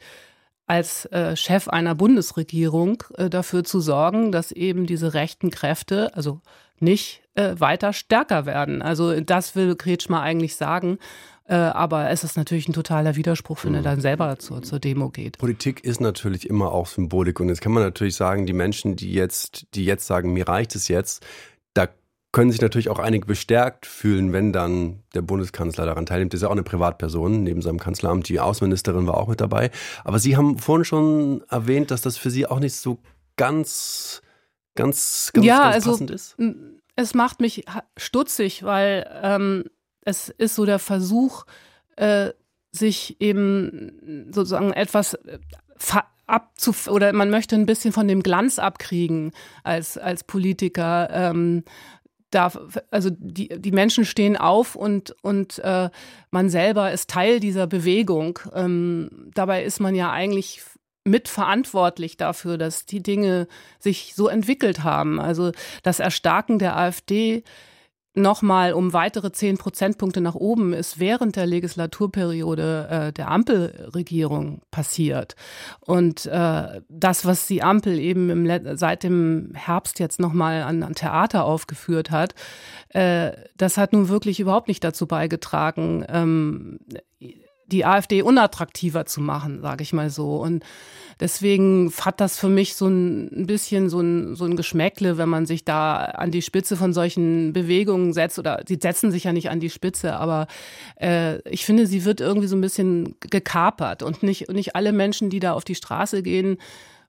als 0.66 1.04
äh, 1.06 1.36
Chef 1.36 1.68
einer 1.68 1.94
Bundesregierung 1.94 3.02
äh, 3.16 3.28
dafür 3.28 3.64
zu 3.64 3.80
sorgen, 3.80 4.32
dass 4.32 4.50
eben 4.50 4.86
diese 4.86 5.12
rechten 5.14 5.50
Kräfte, 5.50 6.14
also 6.16 6.40
nicht 6.80 7.22
äh, 7.34 7.54
weiter 7.58 7.92
stärker 7.92 8.46
werden. 8.46 8.82
Also 8.82 9.20
das 9.20 9.56
will 9.56 9.76
Kretschmer 9.76 10.22
eigentlich 10.22 10.56
sagen. 10.56 10.98
Äh, 11.46 11.56
aber 11.56 12.08
es 12.08 12.24
ist 12.24 12.38
natürlich 12.38 12.68
ein 12.68 12.72
totaler 12.72 13.16
Widerspruch, 13.16 13.64
wenn 13.64 13.74
er 13.74 13.80
mhm. 13.80 13.84
dann 13.84 14.00
selber 14.00 14.38
zur, 14.38 14.62
zur 14.62 14.78
Demo 14.78 15.10
geht. 15.10 15.36
Politik 15.36 15.84
ist 15.84 16.00
natürlich 16.00 16.48
immer 16.48 16.72
auch 16.72 16.86
Symbolik. 16.86 17.38
Und 17.38 17.48
jetzt 17.50 17.60
kann 17.60 17.72
man 17.72 17.82
natürlich 17.82 18.16
sagen, 18.16 18.46
die 18.46 18.54
Menschen, 18.54 18.96
die 18.96 19.12
jetzt, 19.12 19.66
die 19.74 19.84
jetzt 19.84 20.06
sagen, 20.06 20.32
mir 20.32 20.48
reicht 20.48 20.74
es 20.74 20.88
jetzt, 20.88 21.24
können 22.34 22.50
sich 22.50 22.60
natürlich 22.60 22.90
auch 22.90 22.98
einige 22.98 23.26
bestärkt 23.26 23.86
fühlen, 23.86 24.32
wenn 24.32 24.52
dann 24.52 25.04
der 25.14 25.22
Bundeskanzler 25.22 25.86
daran 25.86 26.04
teilnimmt. 26.04 26.32
Das 26.32 26.38
ist 26.38 26.42
ja 26.42 26.48
auch 26.48 26.52
eine 26.52 26.64
Privatperson 26.64 27.44
neben 27.44 27.62
seinem 27.62 27.78
Kanzleramt. 27.78 28.28
Die 28.28 28.40
Außenministerin 28.40 29.06
war 29.06 29.16
auch 29.16 29.28
mit 29.28 29.40
dabei. 29.40 29.70
Aber 30.02 30.18
Sie 30.18 30.36
haben 30.36 30.58
vorhin 30.58 30.84
schon 30.84 31.44
erwähnt, 31.48 31.92
dass 31.92 32.02
das 32.02 32.16
für 32.16 32.30
Sie 32.30 32.46
auch 32.46 32.58
nicht 32.58 32.74
so 32.74 32.98
ganz, 33.36 34.20
ganz, 34.74 35.30
ganz, 35.32 35.46
ja, 35.46 35.62
ganz 35.62 35.74
also, 35.76 35.90
passend 35.92 36.10
ist. 36.10 36.36
Es 36.96 37.14
macht 37.14 37.40
mich 37.40 37.66
stutzig, 37.96 38.64
weil 38.64 39.08
ähm, 39.22 39.64
es 40.00 40.28
ist 40.28 40.56
so 40.56 40.66
der 40.66 40.80
Versuch, 40.80 41.44
äh, 41.94 42.30
sich 42.72 43.20
eben 43.20 44.26
sozusagen 44.32 44.72
etwas 44.72 45.14
äh, 45.14 45.38
abzuf 46.26 46.88
oder 46.88 47.12
man 47.12 47.30
möchte 47.30 47.54
ein 47.54 47.66
bisschen 47.66 47.92
von 47.92 48.08
dem 48.08 48.22
Glanz 48.22 48.58
abkriegen 48.58 49.32
als 49.62 49.98
als 49.98 50.24
Politiker 50.24 51.08
ähm, 51.12 51.64
darf, 52.34 52.58
also 52.90 53.10
die, 53.10 53.48
die 53.48 53.72
Menschen 53.72 54.04
stehen 54.04 54.36
auf 54.36 54.74
und, 54.74 55.14
und 55.22 55.58
äh, 55.60 55.90
man 56.30 56.50
selber 56.50 56.92
ist 56.92 57.10
Teil 57.10 57.40
dieser 57.40 57.66
Bewegung. 57.66 58.38
Ähm, 58.54 59.30
dabei 59.34 59.64
ist 59.64 59.80
man 59.80 59.94
ja 59.94 60.10
eigentlich 60.10 60.62
mitverantwortlich 61.04 62.16
dafür, 62.16 62.58
dass 62.58 62.86
die 62.86 63.02
Dinge 63.02 63.46
sich 63.78 64.14
so 64.14 64.28
entwickelt 64.28 64.82
haben. 64.82 65.20
Also 65.20 65.52
das 65.82 66.00
Erstarken 66.00 66.58
der 66.58 66.76
AfD 66.76 67.44
nochmal 68.14 68.72
um 68.72 68.92
weitere 68.92 69.32
zehn 69.32 69.58
Prozentpunkte 69.58 70.20
nach 70.20 70.34
oben 70.34 70.72
ist 70.72 71.00
während 71.00 71.36
der 71.36 71.46
Legislaturperiode 71.46 72.88
äh, 72.90 73.12
der 73.12 73.30
Ampelregierung 73.30 74.62
passiert. 74.70 75.34
Und 75.80 76.26
äh, 76.26 76.80
das, 76.88 77.26
was 77.26 77.46
die 77.46 77.62
Ampel 77.62 77.98
eben 77.98 78.30
im, 78.30 78.76
seit 78.76 79.02
dem 79.02 79.52
Herbst 79.54 79.98
jetzt 79.98 80.20
nochmal 80.20 80.62
an, 80.62 80.82
an 80.82 80.94
Theater 80.94 81.44
aufgeführt 81.44 82.10
hat, 82.10 82.34
äh, 82.90 83.32
das 83.56 83.76
hat 83.76 83.92
nun 83.92 84.08
wirklich 84.08 84.38
überhaupt 84.38 84.68
nicht 84.68 84.84
dazu 84.84 85.06
beigetragen, 85.06 86.04
ähm, 86.08 86.78
die 87.66 87.84
AfD 87.84 88.22
unattraktiver 88.22 89.06
zu 89.06 89.20
machen, 89.20 89.60
sage 89.60 89.82
ich 89.82 89.92
mal 89.92 90.10
so. 90.10 90.36
Und 90.36 90.64
deswegen 91.20 91.92
hat 92.00 92.20
das 92.20 92.38
für 92.38 92.48
mich 92.48 92.74
so 92.74 92.86
ein 92.86 93.46
bisschen 93.46 93.88
so 93.88 94.00
ein, 94.00 94.36
so 94.36 94.44
ein 94.44 94.56
Geschmäckle, 94.56 95.18
wenn 95.18 95.28
man 95.28 95.46
sich 95.46 95.64
da 95.64 95.96
an 95.96 96.30
die 96.30 96.42
Spitze 96.42 96.76
von 96.76 96.92
solchen 96.92 97.52
Bewegungen 97.52 98.12
setzt. 98.12 98.38
Oder 98.38 98.62
sie 98.66 98.78
setzen 98.80 99.10
sich 99.10 99.24
ja 99.24 99.32
nicht 99.32 99.50
an 99.50 99.60
die 99.60 99.70
Spitze, 99.70 100.16
aber 100.16 100.46
äh, 101.00 101.38
ich 101.48 101.64
finde, 101.64 101.86
sie 101.86 102.04
wird 102.04 102.20
irgendwie 102.20 102.48
so 102.48 102.56
ein 102.56 102.60
bisschen 102.60 103.16
gekapert. 103.20 104.02
Und 104.02 104.22
nicht, 104.22 104.50
nicht 104.52 104.76
alle 104.76 104.92
Menschen, 104.92 105.30
die 105.30 105.40
da 105.40 105.52
auf 105.52 105.64
die 105.64 105.74
Straße 105.74 106.22
gehen, 106.22 106.58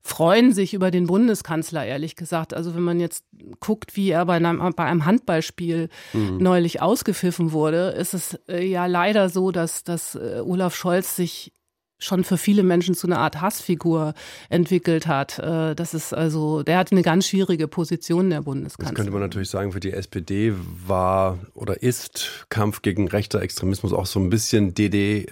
freuen 0.05 0.53
sich 0.53 0.75
über 0.75 0.91
den 0.91 1.07
Bundeskanzler, 1.07 1.83
ehrlich 1.83 2.15
gesagt. 2.15 2.53
Also 2.53 2.75
wenn 2.75 2.83
man 2.83 2.99
jetzt 2.99 3.25
guckt, 3.59 3.95
wie 3.95 4.11
er 4.11 4.23
bei 4.27 4.35
einem, 4.35 4.59
bei 4.75 4.85
einem 4.85 5.03
Handballspiel 5.03 5.89
mhm. 6.13 6.37
neulich 6.37 6.79
ausgepfiffen 6.79 7.51
wurde, 7.51 7.89
ist 7.89 8.13
es 8.13 8.39
äh, 8.47 8.63
ja 8.63 8.85
leider 8.85 9.29
so, 9.29 9.49
dass, 9.49 9.83
dass 9.83 10.13
äh, 10.13 10.41
Olaf 10.45 10.75
Scholz 10.75 11.15
sich 11.15 11.53
schon 11.97 12.23
für 12.23 12.37
viele 12.37 12.61
Menschen 12.61 12.93
zu 12.93 13.07
einer 13.07 13.17
Art 13.17 13.41
Hassfigur 13.41 14.13
entwickelt 14.49 15.07
hat. 15.07 15.39
Äh, 15.39 15.73
das 15.73 15.95
ist 15.95 16.13
also, 16.13 16.61
der 16.61 16.77
hat 16.77 16.91
eine 16.91 17.01
ganz 17.01 17.27
schwierige 17.27 17.67
Position 17.67 18.29
der 18.29 18.43
Bundeskanzler. 18.43 18.91
Das 18.91 18.95
könnte 18.95 19.11
man 19.11 19.21
natürlich 19.21 19.49
sagen, 19.49 19.71
für 19.71 19.79
die 19.79 19.91
SPD 19.91 20.53
war 20.85 21.39
oder 21.55 21.81
ist 21.81 22.45
Kampf 22.49 22.83
gegen 22.83 23.07
rechter 23.07 23.41
Extremismus 23.41 23.91
auch 23.91 24.05
so 24.05 24.19
ein 24.19 24.29
bisschen 24.29 24.75
DD, 24.75 25.25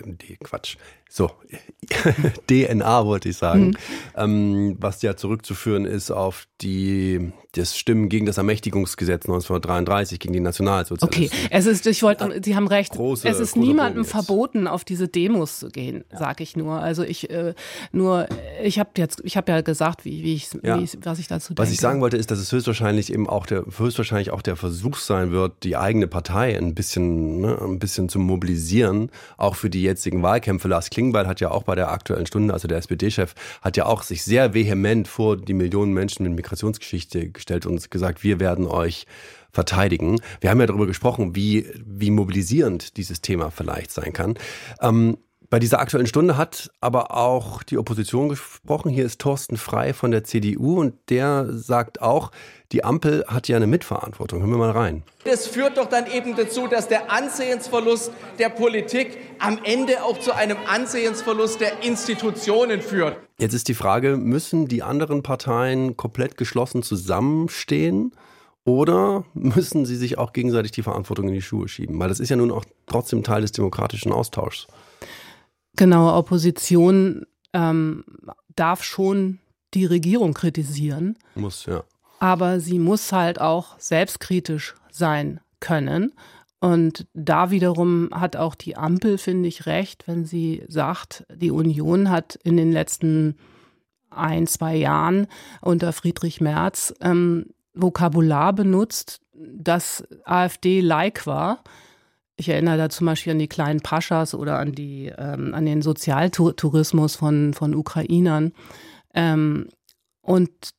Quatsch, 0.44 0.78
so, 1.16 1.30
DNA 2.50 3.06
wollte 3.06 3.30
ich 3.30 3.38
sagen, 3.38 3.68
mhm. 3.68 3.76
ähm, 4.16 4.78
was 4.80 5.04
ja 5.04 5.16
zurückzuführen 5.16 5.86
ist 5.86 6.10
auf 6.10 6.48
die, 6.62 7.32
das 7.52 7.78
Stimmen 7.78 8.10
gegen 8.10 8.26
das 8.26 8.40
Ermächtigungsgesetz 8.40 9.26
1933, 9.26 10.20
gegen 10.20 10.34
die 10.34 10.40
Nationalsozialisten. 10.40 11.26
Okay, 11.26 11.48
es 11.52 11.68
ist, 11.68 11.86
ich 11.86 12.02
wollte, 12.02 12.42
Sie 12.44 12.56
haben 12.56 12.68
recht, 12.68 12.94
große, 12.94 13.28
es 13.28 13.40
ist 13.40 13.56
niemandem 13.56 14.06
verboten, 14.06 14.66
auf 14.66 14.86
diese 14.86 15.08
Demos 15.08 15.60
zu 15.60 15.70
gehen, 15.70 16.04
ja. 16.12 16.18
sage 16.18 16.42
ich 16.42 16.56
nur. 16.56 16.80
Also 16.80 17.04
ich, 17.04 17.30
äh, 17.30 17.54
nur, 17.92 18.28
ich 18.64 18.80
habe 18.80 18.90
jetzt, 18.98 19.22
ich 19.24 19.38
habe 19.38 19.52
ja 19.52 19.62
gesagt, 19.62 20.06
wie, 20.06 20.24
wie, 20.24 20.34
ich, 20.34 20.50
ja. 20.64 20.80
wie 20.80 20.86
ich, 20.86 20.98
was 21.04 21.20
ich 21.20 21.28
dazu 21.28 21.54
denke. 21.54 21.62
Was 21.62 21.72
ich 21.72 21.80
sagen 21.80 22.02
wollte, 22.02 22.18
ist, 22.18 22.32
dass 22.32 22.40
es 22.40 22.52
höchstwahrscheinlich 22.52 23.14
eben 23.14 23.30
auch 23.30 23.46
der, 23.46 23.66
höchstwahrscheinlich 23.78 24.32
auch 24.32 24.42
der 24.42 24.56
Versuch 24.56 24.98
sein 24.98 25.32
wird, 25.32 25.64
die 25.64 25.78
eigene 25.78 26.08
Partei 26.08 26.58
ein 26.58 26.74
bisschen, 26.74 27.42
ne, 27.42 27.62
ein 27.62 27.78
bisschen 27.78 28.10
zu 28.10 28.18
mobilisieren, 28.18 29.12
auch 29.38 29.56
für 29.56 29.70
die 29.70 29.84
jetzigen 29.84 30.24
Wahlkämpfe. 30.24 30.68
Lars 30.68 30.90
Kling 30.90 31.03
Klingbeil 31.04 31.28
hat 31.28 31.42
ja 31.42 31.52
auch 31.52 31.64
bei 31.64 31.76
der 31.76 31.92
aktuellen 31.92 32.26
Stunde, 32.26 32.54
also 32.54 32.68
der 32.68 32.78
SPD-Chef, 32.78 33.34
hat 33.62 33.76
ja 33.76 33.86
auch 33.86 34.04
sich 34.04 34.24
sehr 34.24 34.54
vehement 34.54 35.08
vor 35.08 35.36
die 35.36 35.54
Millionen 35.54 35.94
Menschen 35.94 36.24
mit 36.24 36.36
Migrationsgeschichte 36.36 37.30
gestellt 37.30 37.66
und 37.66 37.92
gesagt, 37.92 38.24
wir 38.24 38.40
werden 38.40 38.68
euch 38.68 39.06
verteidigen. 39.52 40.20
Wir 40.40 40.50
haben 40.50 40.62
ja 40.62 40.66
darüber 40.66 40.88
gesprochen, 40.88 41.36
wie, 41.36 41.68
wie 41.86 42.10
mobilisierend 42.10 42.96
dieses 42.96 43.22
Thema 43.22 43.52
vielleicht 43.52 43.92
sein 43.92 44.14
kann. 44.14 44.36
Ähm, 44.82 45.18
bei 45.50 45.60
dieser 45.60 45.80
aktuellen 45.80 46.08
Stunde 46.08 46.38
hat 46.38 46.72
aber 46.80 47.16
auch 47.16 47.62
die 47.62 47.78
Opposition 47.78 48.30
gesprochen. 48.30 48.90
Hier 48.90 49.06
ist 49.06 49.20
Thorsten 49.20 49.58
Frei 49.58 49.94
von 49.94 50.10
der 50.10 50.24
CDU 50.24 50.80
und 50.80 50.96
der 51.10 51.46
sagt 51.52 52.02
auch, 52.02 52.32
die 52.74 52.84
Ampel 52.84 53.24
hat 53.28 53.48
ja 53.48 53.56
eine 53.56 53.68
Mitverantwortung. 53.68 54.42
Hören 54.42 54.50
wir 54.50 54.58
mal 54.58 54.72
rein. 54.72 55.04
Das 55.26 55.46
führt 55.46 55.78
doch 55.78 55.86
dann 55.86 56.08
eben 56.08 56.36
dazu, 56.36 56.68
dass 56.68 56.88
der 56.88 57.12
Ansehensverlust 57.12 58.12
der 58.40 58.50
Politik 58.50 59.18
am 59.40 59.60
Ende 59.64 60.04
auch 60.04 60.20
zu 60.20 60.36
einem 60.36 60.58
Ansehensverlust 60.68 61.62
der 61.62 61.84
Institutionen 61.84 62.82
führt. 62.82 63.18
Jetzt 63.38 63.54
ist 63.54 63.68
die 63.68 63.76
Frage, 63.76 64.18
müssen 64.18 64.68
die 64.68 64.82
anderen 64.82 65.22
Parteien 65.22 65.96
komplett 65.98 66.36
geschlossen 66.36 66.82
zusammenstehen? 66.82 68.12
Oder 68.66 69.26
müssen 69.34 69.86
sie 69.86 69.98
sich 69.98 70.18
auch 70.18 70.34
gegenseitig 70.34 70.72
die 70.72 70.84
Verantwortung 70.84 71.28
in 71.28 71.34
die 71.36 71.42
Schuhe 71.42 71.68
schieben? 71.68 72.00
Weil 72.00 72.10
das 72.10 72.20
ist 72.20 72.30
ja 72.30 72.38
nun 72.38 72.52
auch 72.52 72.66
trotzdem 72.88 73.22
Teil 73.24 73.42
des 73.42 73.52
demokratischen 73.52 74.12
Austauschs. 74.12 74.68
Genau, 75.76 76.18
Opposition 76.18 77.26
ähm, 77.54 78.04
darf 78.56 78.84
schon 78.84 79.40
die 79.74 79.86
Regierung 79.86 80.34
kritisieren. 80.34 81.18
Muss, 81.36 81.66
ja. 81.66 81.84
Aber 82.24 82.62
sie 82.62 82.80
muss 82.80 83.12
halt 83.12 83.42
auch 83.42 83.78
selbstkritisch 83.80 84.76
sein 84.90 85.42
können. 85.60 86.14
Und 86.62 87.06
da 87.14 87.52
wiederum 87.52 88.12
hat 88.14 88.38
auch 88.38 88.56
die 88.56 88.78
Ampel, 88.78 89.18
finde 89.18 89.50
ich, 89.50 89.66
recht, 89.66 90.08
wenn 90.08 90.24
sie 90.24 90.64
sagt, 90.70 91.26
die 91.36 91.52
Union 91.52 92.10
hat 92.10 92.40
in 92.46 92.56
den 92.56 92.72
letzten 92.72 93.36
ein, 94.10 94.48
zwei 94.48 94.78
Jahren 94.78 95.28
unter 95.60 95.92
Friedrich 95.92 96.40
Merz 96.40 96.94
ähm, 97.02 97.48
Vokabular 97.74 98.54
benutzt, 98.54 99.20
das 99.34 100.08
AfD-like 100.24 101.28
war 101.28 101.62
Ich 102.38 102.48
erinnere 102.48 102.78
da 102.78 102.90
zum 102.90 103.06
Beispiel 103.06 103.34
an 103.34 103.40
die 103.40 103.50
kleinen 103.50 103.82
Paschas 103.82 104.34
oder 104.34 104.60
an, 104.60 104.72
die, 104.72 105.12
ähm, 105.18 105.54
an 105.54 105.66
den 105.66 105.82
Sozialtourismus 105.82 107.18
von, 107.18 107.54
von 107.54 107.76
Ukrainern. 107.76 108.54
Ähm, 109.14 109.68
und 110.22 110.74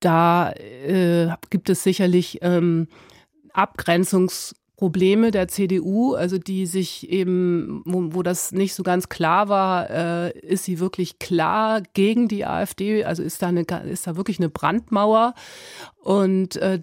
da 0.00 0.52
äh, 0.52 1.28
gibt 1.50 1.70
es 1.70 1.82
sicherlich 1.82 2.38
ähm, 2.42 2.88
Abgrenzungsprobleme 3.52 5.30
der 5.30 5.48
CDU, 5.48 6.14
also 6.14 6.38
die 6.38 6.66
sich 6.66 7.10
eben, 7.10 7.82
wo, 7.84 8.14
wo 8.14 8.22
das 8.22 8.52
nicht 8.52 8.74
so 8.74 8.82
ganz 8.82 9.08
klar 9.08 9.48
war, 9.48 9.90
äh, 9.90 10.38
ist 10.40 10.64
sie 10.64 10.80
wirklich 10.80 11.18
klar 11.18 11.82
gegen 11.94 12.28
die 12.28 12.46
AfD? 12.46 13.04
Also 13.04 13.22
ist 13.22 13.42
da 13.42 13.48
eine, 13.48 13.62
ist 13.90 14.06
da 14.06 14.16
wirklich 14.16 14.38
eine 14.38 14.48
Brandmauer? 14.48 15.34
Und 16.02 16.56
äh, 16.56 16.80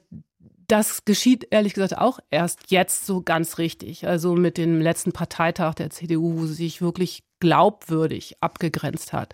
das 0.67 1.05
geschieht 1.05 1.47
ehrlich 1.49 1.73
gesagt 1.73 1.97
auch 1.97 2.19
erst 2.29 2.71
jetzt 2.71 3.05
so 3.05 3.21
ganz 3.21 3.57
richtig. 3.57 4.07
Also 4.07 4.35
mit 4.35 4.57
dem 4.57 4.81
letzten 4.81 5.13
Parteitag 5.13 5.75
der 5.75 5.89
CDU, 5.89 6.39
wo 6.39 6.45
sie 6.45 6.53
sich 6.53 6.81
wirklich 6.81 7.23
glaubwürdig 7.39 8.35
abgegrenzt 8.41 9.13
hat. 9.13 9.33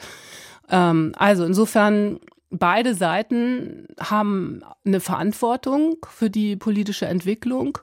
Ähm, 0.69 1.13
also 1.15 1.43
insofern, 1.43 2.19
beide 2.53 2.93
Seiten 2.93 3.88
haben 4.00 4.62
eine 4.86 5.00
Verantwortung 5.00 5.98
für 6.10 6.29
die 6.29 6.55
politische 6.55 7.05
Entwicklung, 7.05 7.79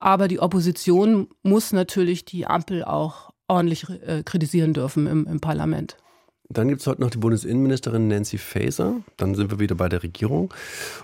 aber 0.00 0.28
die 0.28 0.40
Opposition 0.40 1.28
muss 1.42 1.72
natürlich 1.72 2.24
die 2.24 2.46
Ampel 2.46 2.84
auch 2.84 3.30
ordentlich 3.48 3.88
äh, 3.88 4.22
kritisieren 4.24 4.74
dürfen 4.74 5.06
im, 5.06 5.26
im 5.26 5.40
Parlament. 5.40 5.96
Dann 6.50 6.68
gibt 6.68 6.80
es 6.80 6.86
heute 6.86 7.02
noch 7.02 7.10
die 7.10 7.18
Bundesinnenministerin 7.18 8.08
Nancy 8.08 8.38
Faeser. 8.38 9.02
Dann 9.18 9.34
sind 9.34 9.50
wir 9.50 9.58
wieder 9.58 9.74
bei 9.74 9.90
der 9.90 10.02
Regierung. 10.02 10.52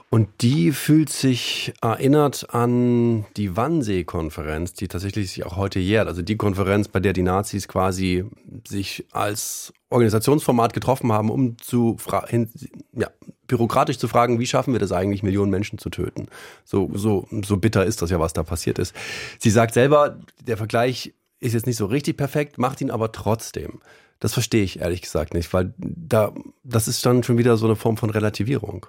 Und 0.09 0.29
die 0.41 0.73
fühlt 0.73 1.11
sich 1.11 1.75
erinnert 1.83 2.55
an 2.55 3.27
die 3.37 3.55
Wannsee-Konferenz, 3.55 4.73
die 4.73 4.89
tatsächlich 4.89 5.31
sich 5.31 5.45
auch 5.45 5.59
heute 5.59 5.81
jährt. 5.81 6.09
Also 6.09 6.23
die 6.23 6.39
Konferenz, 6.39 6.89
bei 6.89 6.99
der 6.99 7.13
die 7.13 7.23
Nazis 7.23 7.69
quasi 7.69 8.25
sich 8.67 9.05
als 9.13 9.75
Organisationsformat 9.91 10.73
getroffen 10.73 11.13
haben, 11.13 11.31
um 11.31 11.59
zu 11.59 11.99
hin, 12.27 12.49
ja, 12.95 13.11
bürokratisch 13.47 13.99
zu 13.99 14.09
fragen, 14.09 14.39
wie 14.39 14.47
schaffen 14.47 14.73
wir 14.73 14.81
das 14.81 14.93
eigentlich, 14.93 15.23
Millionen 15.23 15.51
Menschen 15.51 15.79
zu 15.79 15.91
töten? 15.91 16.29
So, 16.65 16.91
so, 16.95 17.29
so 17.45 17.59
bitter 17.59 17.85
ist 17.85 18.01
das 18.01 18.09
ja, 18.09 18.19
was 18.19 18.33
da 18.33 18.45
passiert 18.45 18.79
ist. 18.79 18.97
Sie 19.39 19.51
sagt 19.51 19.75
selber, 19.75 20.19
der 20.47 20.57
Vergleich 20.57 21.13
ist 21.41 21.53
jetzt 21.53 21.67
nicht 21.67 21.77
so 21.77 21.85
richtig 21.85 22.17
perfekt, 22.17 22.57
macht 22.57 22.81
ihn 22.81 22.91
aber 22.91 23.13
trotzdem. 23.13 23.81
Das 24.25 24.33
verstehe 24.33 24.65
ich 24.65 24.81
ehrlich 24.81 25.03
gesagt 25.03 25.35
nicht, 25.35 25.53
weil 25.53 25.75
da, 25.77 26.33
das 26.63 26.89
ist 26.89 27.05
dann 27.05 27.23
schon 27.23 27.37
wieder 27.37 27.59
so 27.59 27.67
eine 27.67 27.77
Form 27.77 27.99
von 27.99 28.09
Relativierung. 28.09 28.87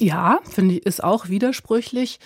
Ja, 0.00 0.40
finde 0.44 0.76
ich, 0.76 0.86
ist 0.86 1.04
auch 1.04 1.28
widersprüchlich. 1.28 2.20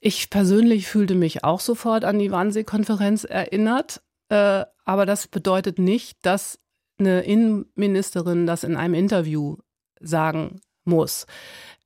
Ich 0.00 0.30
persönlich 0.30 0.86
fühlte 0.86 1.14
mich 1.14 1.44
auch 1.44 1.60
sofort 1.60 2.06
an 2.06 2.18
die 2.18 2.30
Wannsee-Konferenz 2.30 3.24
erinnert, 3.24 4.00
äh, 4.30 4.64
aber 4.86 5.04
das 5.04 5.28
bedeutet 5.28 5.78
nicht, 5.78 6.16
dass 6.22 6.58
eine 6.98 7.24
Innenministerin 7.24 8.46
das 8.46 8.64
in 8.64 8.74
einem 8.74 8.94
Interview 8.94 9.58
sagen 10.00 10.62
muss. 10.86 11.26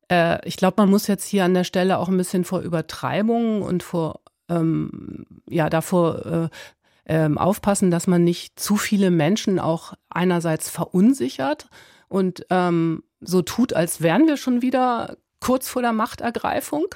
Äh, 0.09 0.39
ich 0.47 0.57
glaube, 0.57 0.75
man 0.77 0.89
muss 0.89 1.09
jetzt 1.09 1.27
hier 1.27 1.45
an 1.45 1.55
der 1.55 1.65
Stelle 1.65 1.99
auch 1.99 2.09
ein 2.09 2.17
bisschen 2.17 2.45
vor 2.45 2.61
Übertreibungen 2.61 3.63
und 3.63 3.83
vor 3.83 4.21
ähm, 4.49 5.27
ja 5.49 5.69
davor 5.69 6.27
äh, 6.27 6.49
ähm, 7.07 7.39
aufpassen, 7.39 7.91
dass 7.91 8.07
man 8.07 8.25
nicht 8.25 8.59
zu 8.59 8.77
viele 8.77 9.11
Menschen 9.11 9.59
auch 9.59 9.95
einerseits 10.09 10.71
verunsichert 10.71 11.69
und 12.09 12.47
ähm, 12.51 13.03
so 13.21 13.43
tut, 13.43 13.73
als 13.73 14.03
wären 14.03 14.27
wir 14.27 14.37
schon 14.37 14.63
wieder 14.63 15.17
kurz 15.41 15.69
vor 15.69 15.83
der 15.83 15.93
Machtergreifung 15.93 16.87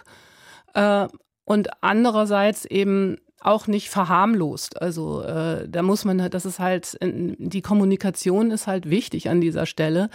äh, 0.74 1.08
und 1.44 1.68
andererseits 1.82 2.64
eben 2.64 3.18
auch 3.40 3.66
nicht 3.66 3.90
verharmlost. 3.90 4.80
Also 4.82 5.22
äh, 5.22 5.68
da 5.68 5.82
muss 5.82 6.04
man, 6.04 6.30
das 6.30 6.44
ist 6.44 6.58
halt, 6.58 6.98
die 7.00 7.62
Kommunikation 7.62 8.50
ist 8.50 8.66
halt 8.66 8.90
wichtig 8.90 9.28
an 9.28 9.40
dieser 9.40 9.66
Stelle. 9.66 10.10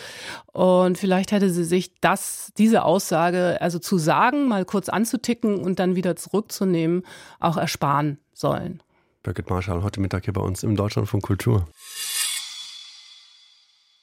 Und 0.51 0.97
vielleicht 0.97 1.31
hätte 1.31 1.49
sie 1.49 1.63
sich 1.63 1.99
das, 2.01 2.51
diese 2.57 2.83
Aussage, 2.83 3.57
also 3.61 3.79
zu 3.79 3.97
sagen, 3.97 4.47
mal 4.47 4.65
kurz 4.65 4.89
anzuticken 4.89 5.59
und 5.59 5.79
dann 5.79 5.95
wieder 5.95 6.15
zurückzunehmen, 6.15 7.03
auch 7.39 7.57
ersparen 7.57 8.17
sollen. 8.33 8.81
Birgit 9.23 9.51
Marschall, 9.51 9.83
heute 9.83 10.01
Mittag 10.01 10.23
hier 10.25 10.33
bei 10.33 10.41
uns 10.41 10.63
im 10.63 10.75
Deutschland 10.75 11.07
von 11.07 11.21
Kultur. 11.21 11.67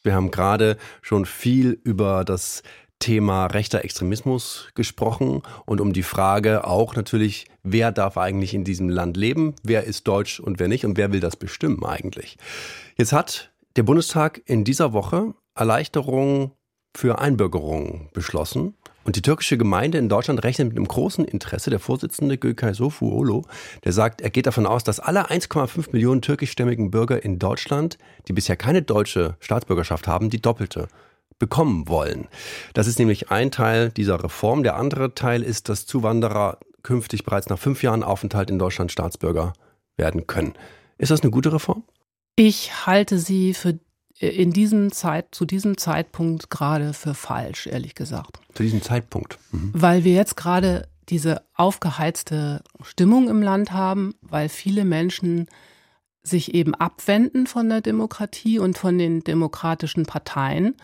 Wir 0.04 0.14
haben 0.14 0.30
gerade 0.30 0.76
schon 1.02 1.26
viel 1.26 1.80
über 1.82 2.24
das 2.24 2.62
Thema 3.00 3.46
rechter 3.46 3.84
Extremismus 3.84 4.68
gesprochen 4.76 5.42
und 5.66 5.80
um 5.80 5.92
die 5.92 6.04
Frage 6.04 6.64
auch 6.64 6.94
natürlich, 6.94 7.46
wer 7.64 7.90
darf 7.90 8.16
eigentlich 8.16 8.54
in 8.54 8.62
diesem 8.62 8.88
Land 8.88 9.16
leben, 9.16 9.56
wer 9.64 9.84
ist 9.84 10.06
deutsch 10.06 10.38
und 10.38 10.60
wer 10.60 10.68
nicht 10.68 10.84
und 10.84 10.96
wer 10.96 11.10
will 11.10 11.20
das 11.20 11.34
bestimmen 11.34 11.84
eigentlich. 11.84 12.36
Jetzt 12.96 13.12
hat 13.12 13.52
der 13.74 13.82
Bundestag 13.82 14.40
in 14.46 14.62
dieser 14.62 14.92
Woche 14.92 15.34
Erleichterungen 15.56 16.52
für 16.96 17.18
Einbürgerungen 17.18 18.08
beschlossen. 18.12 18.74
Und 19.08 19.16
die 19.16 19.22
türkische 19.22 19.56
Gemeinde 19.56 19.96
in 19.96 20.10
Deutschland 20.10 20.44
rechnet 20.44 20.68
mit 20.68 20.76
einem 20.76 20.86
großen 20.86 21.24
Interesse. 21.24 21.70
Der 21.70 21.78
Vorsitzende 21.78 22.36
Gökay 22.36 22.74
Sofuolo, 22.74 23.46
der 23.84 23.94
sagt, 23.94 24.20
er 24.20 24.28
geht 24.28 24.44
davon 24.44 24.66
aus, 24.66 24.84
dass 24.84 25.00
alle 25.00 25.30
1,5 25.30 25.92
Millionen 25.92 26.20
türkischstämmigen 26.20 26.90
Bürger 26.90 27.24
in 27.24 27.38
Deutschland, 27.38 27.96
die 28.28 28.34
bisher 28.34 28.56
keine 28.56 28.82
deutsche 28.82 29.38
Staatsbürgerschaft 29.40 30.08
haben, 30.08 30.28
die 30.28 30.42
doppelte 30.42 30.88
bekommen 31.38 31.88
wollen. 31.88 32.28
Das 32.74 32.86
ist 32.86 32.98
nämlich 32.98 33.30
ein 33.30 33.50
Teil 33.50 33.88
dieser 33.88 34.22
Reform. 34.22 34.62
Der 34.62 34.76
andere 34.76 35.14
Teil 35.14 35.42
ist, 35.42 35.70
dass 35.70 35.86
Zuwanderer 35.86 36.58
künftig 36.82 37.24
bereits 37.24 37.48
nach 37.48 37.58
fünf 37.58 37.82
Jahren 37.82 38.02
Aufenthalt 38.02 38.50
in 38.50 38.58
Deutschland 38.58 38.92
Staatsbürger 38.92 39.54
werden 39.96 40.26
können. 40.26 40.52
Ist 40.98 41.10
das 41.10 41.22
eine 41.22 41.30
gute 41.30 41.50
Reform? 41.50 41.82
Ich 42.36 42.86
halte 42.86 43.18
sie 43.18 43.54
für 43.54 43.78
in 44.18 44.52
diesem 44.52 44.92
Zeit, 44.92 45.28
zu 45.32 45.44
diesem 45.44 45.78
Zeitpunkt 45.78 46.50
gerade 46.50 46.92
für 46.92 47.14
falsch, 47.14 47.66
ehrlich 47.66 47.94
gesagt. 47.94 48.40
Zu 48.54 48.64
diesem 48.64 48.82
Zeitpunkt. 48.82 49.38
Mhm. 49.52 49.70
Weil 49.74 50.04
wir 50.04 50.12
jetzt 50.12 50.36
gerade 50.36 50.88
diese 51.08 51.42
aufgeheizte 51.54 52.62
Stimmung 52.82 53.28
im 53.28 53.42
Land 53.42 53.72
haben, 53.72 54.14
weil 54.20 54.48
viele 54.48 54.84
Menschen 54.84 55.46
sich 56.22 56.54
eben 56.54 56.74
abwenden 56.74 57.46
von 57.46 57.68
der 57.68 57.80
Demokratie 57.80 58.58
und 58.58 58.76
von 58.76 58.98
den 58.98 59.24
demokratischen 59.24 60.04
Parteien. 60.04 60.76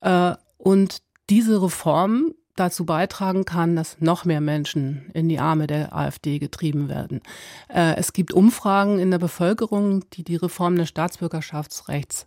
Äh, 0.00 0.34
und 0.58 1.02
diese 1.28 1.62
Reform 1.62 2.34
dazu 2.54 2.86
beitragen 2.86 3.44
kann, 3.44 3.76
dass 3.76 4.00
noch 4.00 4.24
mehr 4.24 4.40
Menschen 4.40 5.10
in 5.12 5.28
die 5.28 5.38
Arme 5.38 5.66
der 5.66 5.94
AfD 5.94 6.38
getrieben 6.38 6.88
werden. 6.88 7.20
Äh, 7.68 7.96
es 7.96 8.12
gibt 8.12 8.32
Umfragen 8.32 8.98
in 8.98 9.10
der 9.10 9.18
Bevölkerung, 9.18 10.08
die 10.10 10.24
die 10.24 10.36
Reform 10.36 10.76
des 10.76 10.88
Staatsbürgerschaftsrechts 10.88 12.26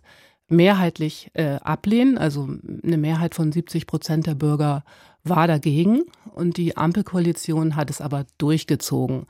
mehrheitlich 0.50 1.30
äh, 1.34 1.56
ablehnen. 1.62 2.18
Also 2.18 2.48
eine 2.82 2.98
Mehrheit 2.98 3.34
von 3.34 3.52
70 3.52 3.86
Prozent 3.86 4.26
der 4.26 4.34
Bürger 4.34 4.84
war 5.24 5.46
dagegen 5.46 6.02
und 6.34 6.56
die 6.56 6.76
Ampelkoalition 6.76 7.76
hat 7.76 7.90
es 7.90 8.00
aber 8.00 8.26
durchgezogen. 8.38 9.26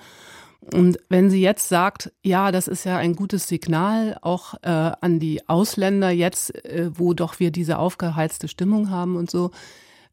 Und 0.72 0.98
wenn 1.08 1.30
sie 1.30 1.40
jetzt 1.40 1.68
sagt, 1.68 2.12
ja, 2.22 2.52
das 2.52 2.68
ist 2.68 2.84
ja 2.84 2.96
ein 2.98 3.16
gutes 3.16 3.48
Signal 3.48 4.18
auch 4.20 4.54
äh, 4.62 4.68
an 4.68 5.18
die 5.18 5.48
Ausländer 5.48 6.10
jetzt, 6.10 6.54
äh, 6.64 6.90
wo 6.92 7.14
doch 7.14 7.40
wir 7.40 7.50
diese 7.50 7.78
aufgeheizte 7.78 8.46
Stimmung 8.46 8.90
haben 8.90 9.16
und 9.16 9.30
so, 9.30 9.50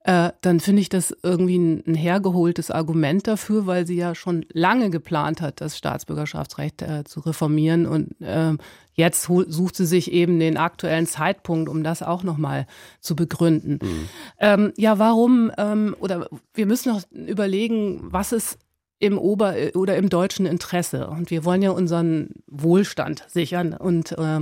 äh, 0.04 0.32
dann 0.42 0.60
finde 0.60 0.82
ich 0.82 0.90
das 0.90 1.16
irgendwie 1.22 1.58
ein, 1.58 1.84
ein, 1.86 1.96
hergeholtes 1.96 2.72
Argument 2.72 3.28
dafür, 3.28 3.68
weil 3.68 3.86
sie 3.86 3.96
ja 3.96 4.16
schon 4.16 4.46
lange 4.54 4.90
geplant 4.90 5.42
hat, 5.42 5.60
das 5.60 5.78
Staatsbürgerschaftsrecht 5.78 6.82
äh, 6.82 7.04
zu 7.04 7.20
reformieren. 7.20 7.86
Und 7.86 8.20
äh, 8.22 8.54
jetzt 8.94 9.24
sucht 9.24 9.76
sie 9.76 9.86
sich 9.86 10.12
eben 10.12 10.40
den 10.40 10.58
aktuellen 10.58 11.08
Zeitpunkt, 11.08 11.68
um 11.68 11.84
das 11.84 12.04
auch 12.04 12.24
nochmal 12.24 12.68
zu 13.02 13.16
begründen. 13.16 13.80
Mhm. 13.82 14.10
Ähm, 14.40 14.74
ja, 14.78 14.98
warum, 14.98 15.52
ähm, 15.58 15.96
oder 16.00 16.30
wir 16.54 16.66
müssen 16.66 16.94
noch 16.94 17.02
überlegen, 17.12 18.00
was 18.04 18.32
ist 18.32 18.60
im 19.00 19.18
Ober- 19.18 19.56
oder 19.76 19.98
im 19.98 20.10
deutschen 20.10 20.46
Interesse. 20.46 21.08
Und 21.08 21.30
wir 21.30 21.46
wollen 21.46 21.62
ja 21.62 21.72
unseren 21.72 22.30
Wohlstand 22.48 23.26
sichern. 23.28 23.74
Und 23.74 24.14
äh, 24.14 24.40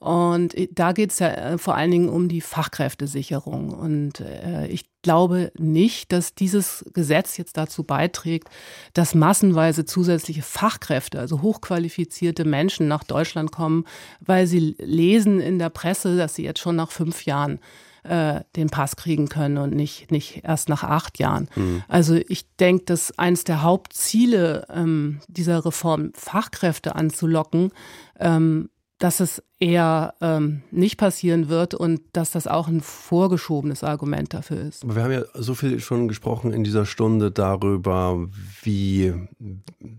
und 0.00 0.54
da 0.72 0.92
geht 0.92 1.10
es 1.10 1.18
ja 1.18 1.28
äh, 1.28 1.58
vor 1.58 1.74
allen 1.74 1.90
Dingen 1.90 2.08
um 2.08 2.28
die 2.28 2.40
Fachkräftesicherung. 2.40 3.70
Und 3.70 4.20
äh, 4.20 4.68
ich 4.68 4.84
glaube 5.02 5.50
nicht, 5.58 6.12
dass 6.12 6.34
dieses 6.34 6.84
Gesetz 6.92 7.36
jetzt 7.36 7.56
dazu 7.56 7.82
beiträgt, 7.82 8.48
dass 8.94 9.16
massenweise 9.16 9.84
zusätzliche 9.84 10.42
Fachkräfte, 10.42 11.18
also 11.18 11.42
hochqualifizierte 11.42 12.44
Menschen 12.44 12.86
nach 12.86 13.02
Deutschland 13.02 13.50
kommen, 13.50 13.86
weil 14.20 14.46
sie 14.46 14.76
lesen 14.78 15.40
in 15.40 15.58
der 15.58 15.70
Presse, 15.70 16.16
dass 16.16 16.36
sie 16.36 16.44
jetzt 16.44 16.60
schon 16.60 16.76
nach 16.76 16.92
fünf 16.92 17.24
Jahren 17.24 17.58
äh, 18.04 18.42
den 18.54 18.70
Pass 18.70 18.94
kriegen 18.94 19.28
können 19.28 19.58
und 19.58 19.74
nicht, 19.74 20.12
nicht 20.12 20.44
erst 20.44 20.68
nach 20.68 20.84
acht 20.84 21.18
Jahren. 21.18 21.48
Mhm. 21.56 21.82
Also 21.88 22.14
ich 22.14 22.46
denke, 22.56 22.84
dass 22.84 23.18
eines 23.18 23.42
der 23.42 23.62
Hauptziele 23.62 24.64
ähm, 24.72 25.20
dieser 25.26 25.64
Reform, 25.64 26.12
Fachkräfte 26.14 26.94
anzulocken, 26.94 27.72
ähm, 28.20 28.70
dass 28.98 29.20
es 29.20 29.42
eher 29.60 30.14
ähm, 30.20 30.62
nicht 30.70 30.96
passieren 30.96 31.48
wird 31.48 31.74
und 31.74 32.00
dass 32.12 32.32
das 32.32 32.46
auch 32.46 32.68
ein 32.68 32.80
vorgeschobenes 32.80 33.84
Argument 33.84 34.34
dafür 34.34 34.60
ist. 34.60 34.86
Wir 34.86 35.02
haben 35.02 35.12
ja 35.12 35.22
so 35.34 35.54
viel 35.54 35.80
schon 35.80 36.08
gesprochen 36.08 36.52
in 36.52 36.64
dieser 36.64 36.84
Stunde 36.84 37.30
darüber, 37.30 38.28
wie 38.62 39.14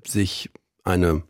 sich 0.05 0.49
eine 0.83 1.23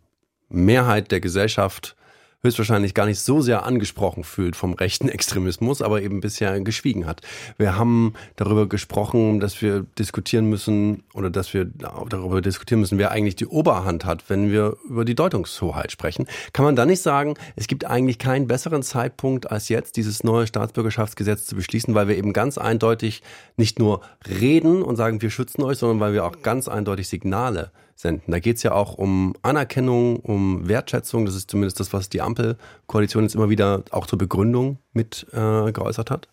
Mehrheit 0.49 1.11
der 1.11 1.19
Gesellschaft 1.19 1.95
höchstwahrscheinlich 2.41 2.93
gar 2.93 3.05
nicht 3.05 3.19
so 3.19 3.41
sehr 3.41 3.65
angesprochen 3.65 4.23
fühlt 4.23 4.55
vom 4.55 4.73
rechten 4.73 5.09
Extremismus, 5.09 5.81
aber 5.81 6.01
eben 6.01 6.21
bisher 6.21 6.59
geschwiegen 6.61 7.05
hat. 7.05 7.21
Wir 7.57 7.77
haben 7.77 8.13
darüber 8.37 8.67
gesprochen, 8.67 9.39
dass 9.39 9.61
wir 9.61 9.85
diskutieren 9.97 10.45
müssen 10.45 11.03
oder 11.13 11.29
dass 11.29 11.53
wir 11.53 11.65
darüber 11.65 12.41
diskutieren 12.41 12.79
müssen, 12.79 12.97
wer 12.97 13.11
eigentlich 13.11 13.35
die 13.35 13.47
Oberhand 13.47 14.05
hat, 14.05 14.29
wenn 14.29 14.51
wir 14.51 14.77
über 14.87 15.03
die 15.03 15.15
Deutungshoheit 15.15 15.91
sprechen. 15.91 16.27
Kann 16.53 16.63
man 16.65 16.75
da 16.75 16.85
nicht 16.85 17.01
sagen, 17.01 17.33
es 17.55 17.67
gibt 17.67 17.85
eigentlich 17.85 18.19
keinen 18.19 18.47
besseren 18.47 18.83
Zeitpunkt 18.83 19.51
als 19.51 19.67
jetzt, 19.67 19.97
dieses 19.97 20.23
neue 20.23 20.47
Staatsbürgerschaftsgesetz 20.47 21.45
zu 21.45 21.55
beschließen, 21.55 21.93
weil 21.93 22.07
wir 22.07 22.17
eben 22.17 22.31
ganz 22.31 22.57
eindeutig 22.57 23.21
nicht 23.57 23.79
nur 23.79 24.01
reden 24.29 24.81
und 24.81 24.95
sagen, 24.95 25.21
wir 25.21 25.29
schützen 25.29 25.63
euch, 25.63 25.77
sondern 25.77 25.99
weil 25.99 26.13
wir 26.13 26.25
auch 26.25 26.41
ganz 26.41 26.67
eindeutig 26.69 27.09
Signale 27.09 27.71
senden. 27.99 28.31
Da 28.31 28.39
geht 28.39 28.57
es 28.57 28.63
ja 28.63 28.71
auch 28.71 28.93
um 28.93 29.35
Anerkennung, 29.41 30.17
um 30.17 30.67
Wertschätzung. 30.67 31.25
Das 31.25 31.35
ist 31.35 31.51
zumindest 31.51 31.79
das, 31.79 31.91
was 31.91 32.09
die 32.09 32.21
Ampelkoalition 32.21 33.23
jetzt 33.23 33.35
immer 33.35 33.49
wieder 33.49 33.83
auch 33.91 34.07
zur 34.07 34.17
Begründung 34.17 34.79
mit 34.93 35.27
äh, 35.33 35.71
geäußert 35.71 36.09
hat. 36.09 36.29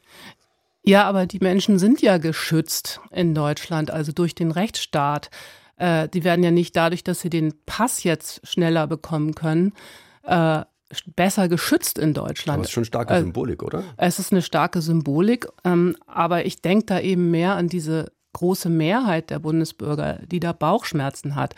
Ja, 0.85 1.05
aber 1.05 1.27
die 1.27 1.41
Menschen 1.41 1.81
sind 1.81 2.01
ja 2.01 2.19
geschützt 2.19 3.01
in 3.11 3.35
Deutschland, 3.35 3.91
also 3.91 4.13
durch 4.13 4.37
den 4.37 4.53
Rechtsstaat. 4.53 5.31
Äh, 5.77 6.09
die 6.09 6.23
werden 6.23 6.45
ja 6.45 6.53
nicht 6.53 6.77
dadurch, 6.77 7.03
dass 7.03 7.21
sie 7.21 7.31
den 7.31 7.53
Pass 7.67 8.05
jetzt 8.05 8.47
schneller 8.47 8.87
bekommen 8.87 9.35
können, 9.35 9.73
äh, 10.23 10.63
besser 11.17 11.49
geschützt 11.49 11.99
in 11.99 12.15
Deutschland. 12.15 12.59
Aber 12.59 12.63
es 12.63 12.69
ist 12.69 12.75
schon 12.75 12.85
starke 12.85 13.15
äh, 13.15 13.21
Symbolik, 13.21 13.65
oder? 13.65 13.83
Es 13.97 14.21
ist 14.21 14.31
eine 14.31 14.43
starke 14.43 14.81
Symbolik, 14.81 15.49
ähm, 15.65 15.97
aber 16.07 16.47
ich 16.47 16.63
denke 16.63 16.87
da 16.87 17.01
eben 17.01 17.33
mehr 17.33 17.57
an 17.57 17.67
diese 17.67 18.13
große 18.37 18.69
Mehrheit 18.69 19.31
der 19.31 19.39
Bundesbürger, 19.39 20.21
die 20.31 20.41
da 20.41 20.53
Bauchschmerzen 20.53 21.35
hat. 21.35 21.55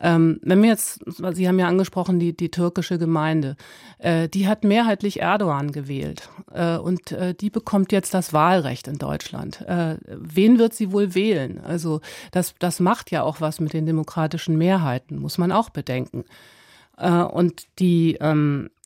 Ähm, 0.00 0.38
wenn 0.42 0.62
wir 0.62 0.68
jetzt, 0.68 1.00
Sie 1.32 1.48
haben 1.48 1.58
ja 1.58 1.66
angesprochen, 1.66 2.20
die, 2.20 2.36
die 2.36 2.50
türkische 2.50 2.98
Gemeinde, 2.98 3.56
äh, 3.98 4.28
die 4.28 4.46
hat 4.46 4.62
mehrheitlich 4.62 5.20
Erdogan 5.20 5.72
gewählt 5.72 6.28
äh, 6.52 6.76
und 6.76 7.12
äh, 7.12 7.34
die 7.34 7.50
bekommt 7.50 7.92
jetzt 7.92 8.12
das 8.12 8.32
Wahlrecht 8.32 8.88
in 8.88 8.98
Deutschland. 8.98 9.62
Äh, 9.62 9.96
wen 10.06 10.58
wird 10.58 10.74
sie 10.74 10.92
wohl 10.92 11.14
wählen? 11.14 11.60
Also 11.64 12.00
das, 12.30 12.54
das 12.58 12.78
macht 12.78 13.10
ja 13.10 13.22
auch 13.22 13.40
was 13.40 13.58
mit 13.58 13.72
den 13.72 13.86
demokratischen 13.86 14.58
Mehrheiten, 14.58 15.18
muss 15.18 15.38
man 15.38 15.50
auch 15.50 15.70
bedenken. 15.70 16.24
Äh, 16.98 17.10
und 17.10 17.66
die 17.78 18.18
ähm, 18.20 18.68
äh, 18.68 18.77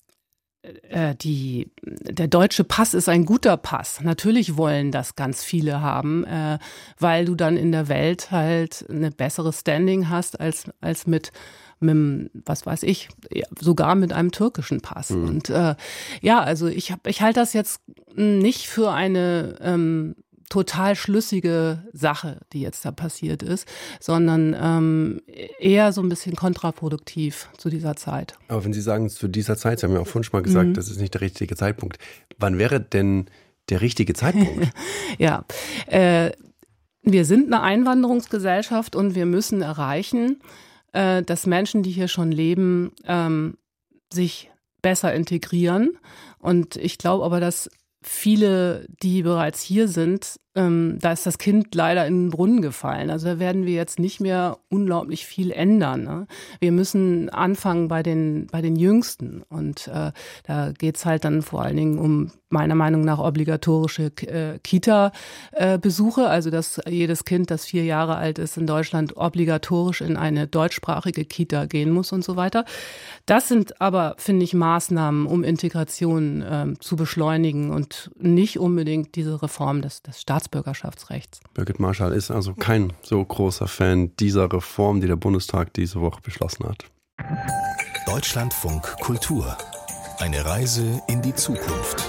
die, 1.20 1.72
der 1.82 2.28
deutsche 2.28 2.62
Pass 2.62 2.94
ist 2.94 3.08
ein 3.08 3.24
guter 3.24 3.56
Pass. 3.56 4.00
Natürlich 4.00 4.56
wollen 4.56 4.92
das 4.92 5.16
ganz 5.16 5.42
viele 5.42 5.80
haben, 5.80 6.24
äh, 6.24 6.58
weil 6.98 7.24
du 7.24 7.34
dann 7.34 7.56
in 7.56 7.72
der 7.72 7.88
Welt 7.88 8.30
halt 8.30 8.84
eine 8.88 9.10
bessere 9.10 9.52
Standing 9.52 10.08
hast 10.08 10.38
als, 10.38 10.70
als 10.80 11.06
mit 11.06 11.32
mit, 11.82 12.30
was 12.46 12.64
weiß 12.64 12.84
ich, 12.84 13.08
sogar 13.58 13.96
mit 13.96 14.12
einem 14.12 14.30
türkischen 14.30 14.80
Pass. 14.80 15.10
Mhm. 15.10 15.24
Und 15.24 15.50
äh, 15.50 15.74
ja, 16.20 16.40
also 16.40 16.68
ich 16.68 16.92
habe, 16.92 17.10
ich 17.10 17.22
halte 17.22 17.40
das 17.40 17.52
jetzt 17.52 17.80
nicht 18.14 18.68
für 18.68 18.92
eine 18.92 19.56
ähm, 19.60 20.14
total 20.52 20.96
schlüssige 20.96 21.82
Sache, 21.94 22.40
die 22.52 22.60
jetzt 22.60 22.84
da 22.84 22.90
passiert 22.90 23.42
ist, 23.42 23.66
sondern 24.00 24.54
ähm, 24.60 25.22
eher 25.58 25.94
so 25.94 26.02
ein 26.02 26.10
bisschen 26.10 26.36
kontraproduktiv 26.36 27.48
zu 27.56 27.70
dieser 27.70 27.96
Zeit. 27.96 28.34
Aber 28.48 28.62
wenn 28.62 28.74
Sie 28.74 28.82
sagen, 28.82 29.08
zu 29.08 29.28
dieser 29.28 29.56
Zeit, 29.56 29.80
Sie 29.80 29.86
haben 29.86 29.94
ja 29.94 30.00
auch 30.00 30.06
vorhin 30.06 30.24
schon 30.24 30.38
mal 30.38 30.42
gesagt, 30.42 30.68
mhm. 30.68 30.74
das 30.74 30.90
ist 30.90 31.00
nicht 31.00 31.14
der 31.14 31.22
richtige 31.22 31.56
Zeitpunkt. 31.56 31.96
Wann 32.36 32.58
wäre 32.58 32.80
denn 32.80 33.30
der 33.70 33.80
richtige 33.80 34.12
Zeitpunkt? 34.12 34.68
ja, 35.18 35.46
äh, 35.86 36.32
wir 37.00 37.24
sind 37.24 37.46
eine 37.46 37.62
Einwanderungsgesellschaft 37.62 38.94
und 38.94 39.14
wir 39.14 39.24
müssen 39.24 39.62
erreichen, 39.62 40.42
äh, 40.92 41.22
dass 41.22 41.46
Menschen, 41.46 41.82
die 41.82 41.92
hier 41.92 42.08
schon 42.08 42.30
leben, 42.30 42.92
ähm, 43.06 43.56
sich 44.12 44.50
besser 44.82 45.14
integrieren. 45.14 45.96
Und 46.38 46.76
ich 46.76 46.98
glaube 46.98 47.24
aber, 47.24 47.40
dass 47.40 47.70
viele, 48.02 48.86
die 49.02 49.22
bereits 49.22 49.62
hier 49.62 49.88
sind, 49.88 50.40
ähm, 50.54 50.98
da 51.00 51.12
ist 51.12 51.24
das 51.26 51.38
Kind 51.38 51.74
leider 51.74 52.06
in 52.06 52.24
den 52.24 52.30
Brunnen 52.30 52.62
gefallen. 52.62 53.10
Also 53.10 53.26
da 53.26 53.38
werden 53.38 53.64
wir 53.64 53.72
jetzt 53.72 53.98
nicht 53.98 54.20
mehr 54.20 54.58
unglaublich 54.68 55.26
viel 55.26 55.50
ändern. 55.50 56.04
Ne? 56.04 56.26
Wir 56.60 56.72
müssen 56.72 57.30
anfangen 57.30 57.88
bei 57.88 58.02
den, 58.02 58.48
bei 58.50 58.60
den 58.60 58.76
Jüngsten. 58.76 59.42
Und 59.48 59.88
äh, 59.88 60.12
da 60.44 60.72
geht's 60.72 61.06
halt 61.06 61.24
dann 61.24 61.42
vor 61.42 61.62
allen 61.62 61.76
Dingen 61.76 61.98
um 61.98 62.32
meiner 62.52 62.74
Meinung 62.74 63.02
nach 63.02 63.18
obligatorische 63.18 64.12
äh, 64.26 64.58
Kita-Besuche, 64.62 66.28
also 66.28 66.50
dass 66.50 66.80
jedes 66.86 67.24
Kind, 67.24 67.50
das 67.50 67.64
vier 67.64 67.84
Jahre 67.84 68.16
alt 68.16 68.38
ist, 68.38 68.58
in 68.58 68.66
Deutschland 68.66 69.16
obligatorisch 69.16 70.02
in 70.02 70.18
eine 70.18 70.46
deutschsprachige 70.46 71.24
Kita 71.24 71.64
gehen 71.64 71.90
muss 71.90 72.12
und 72.12 72.22
so 72.22 72.36
weiter. 72.36 72.66
Das 73.24 73.48
sind 73.48 73.80
aber, 73.80 74.14
finde 74.18 74.44
ich, 74.44 74.52
Maßnahmen, 74.52 75.26
um 75.26 75.44
Integration 75.44 76.42
äh, 76.42 76.74
zu 76.78 76.96
beschleunigen 76.96 77.70
und 77.70 78.10
nicht 78.18 78.58
unbedingt 78.58 79.16
diese 79.16 79.42
Reform 79.42 79.80
des, 79.80 80.02
des 80.02 80.20
Staatsbürgerrechts. 80.20 80.41
Staatsbürgerschaftsrechts. 80.42 81.40
Birgit 81.54 81.78
Marschall 81.78 82.12
ist 82.12 82.30
also 82.30 82.54
kein 82.54 82.92
so 83.02 83.24
großer 83.24 83.68
Fan 83.68 84.14
dieser 84.16 84.52
Reform, 84.52 85.00
die 85.00 85.06
der 85.06 85.16
Bundestag 85.16 85.72
diese 85.74 86.00
Woche 86.00 86.20
beschlossen 86.22 86.66
hat. 86.66 86.84
Deutschlandfunk 88.06 88.82
Kultur. 89.00 89.56
Eine 90.18 90.44
Reise 90.44 91.00
in 91.08 91.22
die 91.22 91.34
Zukunft. 91.34 92.08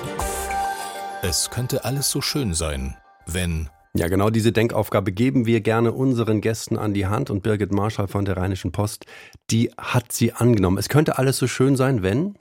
Es 1.21 1.49
könnte 1.49 1.85
alles 1.85 2.09
so 2.09 2.21
schön 2.21 2.53
sein, 2.53 2.97
wenn 3.25 3.69
ja, 3.95 4.07
genau 4.07 4.31
diese 4.31 4.51
Denkaufgabe 4.51 5.11
geben 5.11 5.45
wir 5.45 5.61
gerne 5.61 5.91
unseren 5.91 6.41
Gästen 6.41 6.79
an 6.79 6.95
die 6.95 7.05
Hand 7.05 7.29
und 7.29 7.43
Birgit 7.43 7.71
Marschall 7.71 8.07
von 8.07 8.25
der 8.25 8.37
Rheinischen 8.37 8.71
Post, 8.71 9.05
die 9.51 9.69
hat 9.77 10.11
sie 10.11 10.33
angenommen. 10.33 10.79
Es 10.79 10.89
könnte 10.89 11.19
alles 11.19 11.37
so 11.37 11.45
schön 11.45 11.75
sein, 11.75 12.01
wenn? 12.01 12.35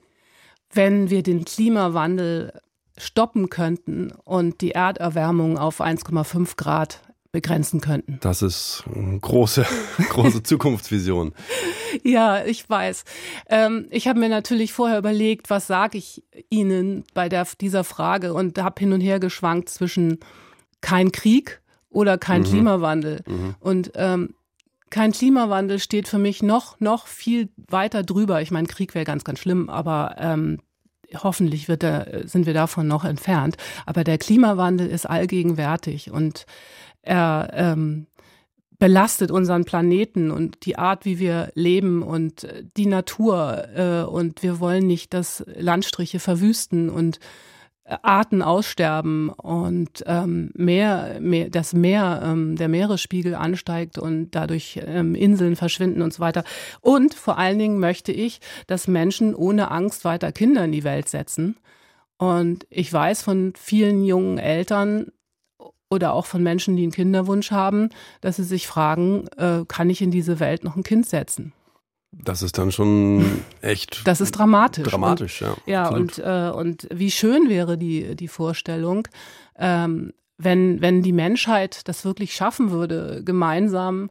Wenn 0.73 1.11
wir 1.11 1.23
den 1.23 1.45
Klimawandel 1.45 2.59
stoppen 3.03 3.51
könnten 3.51 4.13
und 4.25 4.61
die 4.61 4.73
Erderwärmung 4.73 5.59
auf 5.59 5.81
1,5 5.81 6.57
Grad 6.57 7.01
begrenzen 7.33 7.81
könnten. 7.81 8.19
Das 8.21 8.43
ist 8.43 8.85
eine 8.95 9.19
große, 9.19 9.67
große 10.11 10.43
Zukunftsvision. 10.45 11.33
ja, 12.03 12.45
ich 12.45 12.69
weiß. 12.69 13.05
Ähm, 13.49 13.87
ich 13.91 14.07
habe 14.07 14.21
mir 14.21 14.29
natürlich 14.29 14.73
vorher 14.73 14.99
überlegt, 14.99 15.49
was 15.51 15.67
sage 15.67 15.99
ich 15.99 16.23
Ihnen 16.51 17.05
bei 17.15 17.29
der, 17.29 17.47
dieser 17.61 17.85
Frage 17.85 18.35
und 18.35 18.59
habe 18.63 18.79
hin 18.79 18.93
und 18.93 19.01
her 19.01 19.19
geschwankt 19.19 19.71
zwischen 19.71 20.19
kein 20.83 21.11
Krieg 21.11 21.63
oder 21.89 22.19
kein 22.19 22.43
mhm. 22.43 22.47
Klimawandel. 22.47 23.23
Mhm. 23.27 23.55
Und 23.61 23.93
ähm, 23.95 24.35
kein 24.91 25.13
Klimawandel 25.13 25.79
steht 25.79 26.07
für 26.07 26.19
mich 26.19 26.43
noch, 26.43 26.79
noch 26.81 27.07
viel 27.07 27.49
weiter 27.57 28.03
drüber. 28.03 28.43
Ich 28.43 28.51
meine, 28.51 28.69
Krieg 28.69 28.95
wäre 28.95 29.07
ganz, 29.07 29.25
ganz 29.25 29.39
schlimm, 29.39 29.71
aber 29.71 30.17
ähm, 30.19 30.59
hoffentlich 31.15 31.69
wird 31.69 31.83
der, 31.83 32.23
sind 32.27 32.47
wir 32.47 32.55
davon 32.55 32.87
noch 32.87 33.05
entfernt. 33.05 33.57
Aber 33.87 34.05
der 34.05 34.19
Klimawandel 34.19 34.89
ist 34.89 35.07
allgegenwärtig 35.07 36.11
und 36.11 36.47
er 37.03 37.51
ähm, 37.55 38.07
belastet 38.79 39.31
unseren 39.31 39.65
Planeten 39.65 40.33
und 40.33 40.67
die 40.67 40.77
Art, 40.77 41.05
wie 41.05 41.21
wir 41.21 41.53
leben 41.55 42.03
und 42.03 42.49
die 42.77 42.87
Natur. 42.87 43.69
Äh, 43.77 44.03
und 44.03 44.43
wir 44.43 44.59
wollen 44.59 44.87
nicht, 44.87 45.15
dass 45.15 45.45
Landstriche 45.55 46.19
verwüsten 46.19 46.91
und 46.91 47.21
Arten 47.85 48.43
aussterben 48.43 49.29
und 49.29 50.05
ähm, 50.07 50.51
mehr, 50.55 51.19
mehr, 51.21 51.51
das 51.51 51.73
Meer, 51.73 52.23
ähm, 52.25 52.57
der 52.57 52.69
Meeresspiegel 52.69 53.35
ansteigt 53.35 53.99
und 53.99 54.31
dadurch 54.33 54.81
ähm, 54.87 55.15
Inseln 55.15 55.57
verschwinden 55.57 56.01
und 56.01 56.13
so 56.13 56.21
weiter. 56.21 56.45
Und 56.81 57.15
vor 57.15 57.39
allen 57.39 57.59
Dingen 57.59 57.79
möchte 57.81 58.13
ich, 58.13 58.41
dass 58.69 58.87
Menschen 58.87 59.35
ohne 59.35 59.71
Angst 59.71 60.05
weiter 60.05 60.31
Kinder 60.31 60.65
in 60.65 60.73
die 60.73 60.85
Welt 60.85 61.09
setzen. 61.09 61.57
Und 62.19 62.67
ich 62.71 62.93
weiß 62.93 63.23
von 63.23 63.53
vielen 63.57 64.05
jungen 64.05 64.39
Eltern 64.39 65.11
oder 65.91 66.15
auch 66.15 66.27
von 66.27 66.43
Menschen, 66.43 66.77
die 66.77 66.85
einen 66.85 66.93
Kinderwunsch 66.93 67.51
haben, 67.51 67.89
dass 68.21 68.37
sie 68.37 68.45
sich 68.45 68.69
fragen, 68.69 69.27
äh, 69.37 69.65
kann 69.67 69.91
ich 69.91 70.01
in 70.01 70.13
diese 70.13 70.39
Welt 70.39 70.63
noch 70.63 70.77
ein 70.77 70.85
Kind 70.85 71.07
setzen? 71.07 71.53
Das 72.13 72.43
ist 72.43 72.59
dann 72.59 72.71
schon 72.71 73.43
echt. 73.63 74.07
Das 74.07 74.21
ist 74.21 74.33
dramatisch. 74.33 74.89
Dramatisch, 74.89 75.43
und, 75.43 75.49
ja. 75.67 75.85
Ja, 75.85 75.89
und, 75.89 76.19
äh, 76.19 76.51
und 76.55 76.87
wie 76.93 77.11
schön 77.11 77.49
wäre 77.49 77.79
die, 77.79 78.15
die 78.15 78.29
Vorstellung, 78.29 79.09
ähm, 79.59 80.13
wenn, 80.37 80.81
wenn 80.81 81.03
die 81.03 81.13
Menschheit 81.13 81.89
das 81.89 82.05
wirklich 82.05 82.35
schaffen 82.35 82.71
würde, 82.71 83.23
gemeinsam 83.25 84.11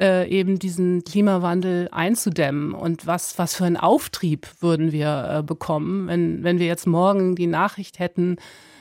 äh, 0.00 0.28
eben 0.28 0.58
diesen 0.58 1.04
Klimawandel 1.04 1.88
einzudämmen. 1.90 2.72
Und 2.72 3.06
was, 3.06 3.38
was 3.38 3.54
für 3.54 3.64
einen 3.64 3.76
Auftrieb 3.76 4.46
würden 4.60 4.92
wir 4.92 5.38
äh, 5.38 5.42
bekommen, 5.42 6.06
wenn, 6.06 6.44
wenn 6.44 6.58
wir 6.58 6.66
jetzt 6.66 6.86
morgen 6.86 7.34
die 7.34 7.46
Nachricht 7.46 7.98
hätten, 7.98 8.36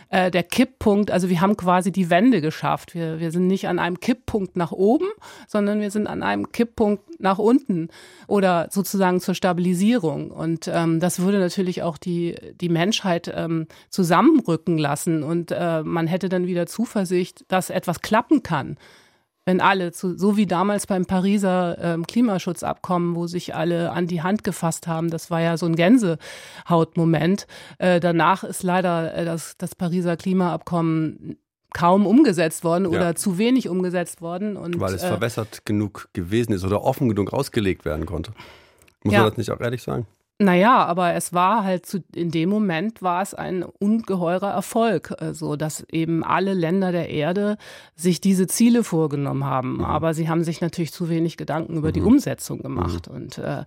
äh, 0.10 0.32
der 0.32 0.44
Kipppunkt, 0.44 1.12
also 1.12 1.30
wir 1.30 1.42
haben 1.42 1.58
quasi 1.58 1.92
die 1.92 2.10
Wende 2.10 2.42
geschafft. 2.42 2.96
Wir, 2.96 3.20
wir 3.20 3.32
sind 3.32 3.48
nicht 3.48 3.68
an 3.68 3.80
einem 3.80 4.00
Kipppunkt 4.00 4.56
nach 4.56 4.72
oben, 4.72 5.08
sondern 5.48 5.82
wir 5.82 5.92
sind 5.92 6.08
an 6.08 6.24
einem 6.24 6.52
Kipppunkt 6.52 7.20
nach 7.20 7.40
unten 7.40 7.90
oder 8.28 8.68
sozusagen 8.72 9.20
zur 9.20 9.36
Stabilisierung. 9.36 10.32
Und 10.32 10.70
ähm, 10.74 11.00
das 11.00 11.20
würde 11.20 11.40
natürlich 11.40 11.84
auch 11.84 11.98
die, 11.98 12.36
die 12.60 12.70
Menschheit 12.70 13.32
ähm, 13.36 13.68
zusammenrücken 13.90 14.78
lassen 14.78 15.24
und 15.24 15.52
äh, 15.52 15.84
man 15.84 16.08
hätte 16.08 16.30
dann 16.30 16.48
wieder 16.48 16.68
Zuversicht, 16.68 17.46
dass 17.48 17.70
etwas 17.70 18.02
klappen 18.02 18.44
kann. 18.44 18.78
Wenn 19.48 19.62
alle, 19.62 19.94
zu, 19.94 20.18
so 20.18 20.36
wie 20.36 20.46
damals 20.46 20.88
beim 20.88 21.06
Pariser 21.06 21.78
ähm, 21.80 22.06
Klimaschutzabkommen, 22.06 23.16
wo 23.16 23.28
sich 23.28 23.56
alle 23.56 23.94
an 23.94 24.06
die 24.06 24.22
Hand 24.22 24.44
gefasst 24.44 24.88
haben, 24.88 25.10
das 25.10 25.32
war 25.32 25.40
ja 25.40 25.56
so 25.56 25.66
ein 25.66 25.78
Gänsehautmoment. 25.78 27.48
Äh, 27.78 28.02
danach 28.02 28.44
ist 28.44 28.64
leider 28.64 29.16
äh, 29.16 29.24
das, 29.24 29.56
das 29.58 29.74
Pariser 29.74 30.18
Klimaabkommen 30.18 31.38
kaum 31.74 32.06
umgesetzt 32.06 32.66
worden 32.66 32.92
ja. 32.92 33.00
oder 33.00 33.16
zu 33.16 33.38
wenig 33.38 33.70
umgesetzt 33.70 34.22
worden. 34.22 34.58
Und, 34.58 34.82
Weil 34.82 34.96
es 34.96 35.04
äh, 35.04 35.08
verwässert 35.08 35.66
genug 35.66 36.10
gewesen 36.12 36.52
ist 36.52 36.66
oder 36.66 36.84
offen 36.84 37.08
genug 37.08 37.32
ausgelegt 37.32 37.86
werden 37.86 38.06
konnte. 38.06 38.34
Muss 39.06 39.14
ja. 39.14 39.22
man 39.22 39.30
das 39.30 39.38
nicht 39.38 39.52
auch 39.52 39.62
ehrlich 39.62 39.82
sagen? 39.82 40.08
Naja, 40.40 40.86
aber 40.86 41.16
es 41.16 41.34
war 41.34 41.64
halt 41.64 41.88
zu, 41.88 42.04
in 42.14 42.30
dem 42.30 42.50
Moment 42.50 43.02
war 43.02 43.24
es 43.24 43.34
ein 43.34 43.64
ungeheurer 43.64 44.52
Erfolg, 44.52 45.16
also 45.20 45.56
dass 45.56 45.84
eben 45.92 46.24
alle 46.24 46.54
Länder 46.54 46.92
der 46.92 47.10
Erde 47.10 47.58
sich 47.96 48.22
diese 48.22 48.46
Ziele 48.46 48.84
vorgenommen 48.84 49.46
haben. 49.46 49.78
Mhm. 49.78 49.86
Aber 49.86 50.14
sie 50.14 50.30
haben 50.30 50.44
sich 50.44 50.62
natürlich 50.62 50.94
zu 50.94 51.10
wenig 51.10 51.38
Gedanken 51.38 51.76
über 51.76 51.88
mhm. 51.88 51.94
die 51.94 52.02
Umsetzung 52.02 52.62
gemacht. 52.62 53.10
Mhm. 53.10 53.16
Und 53.16 53.38
äh, 53.40 53.64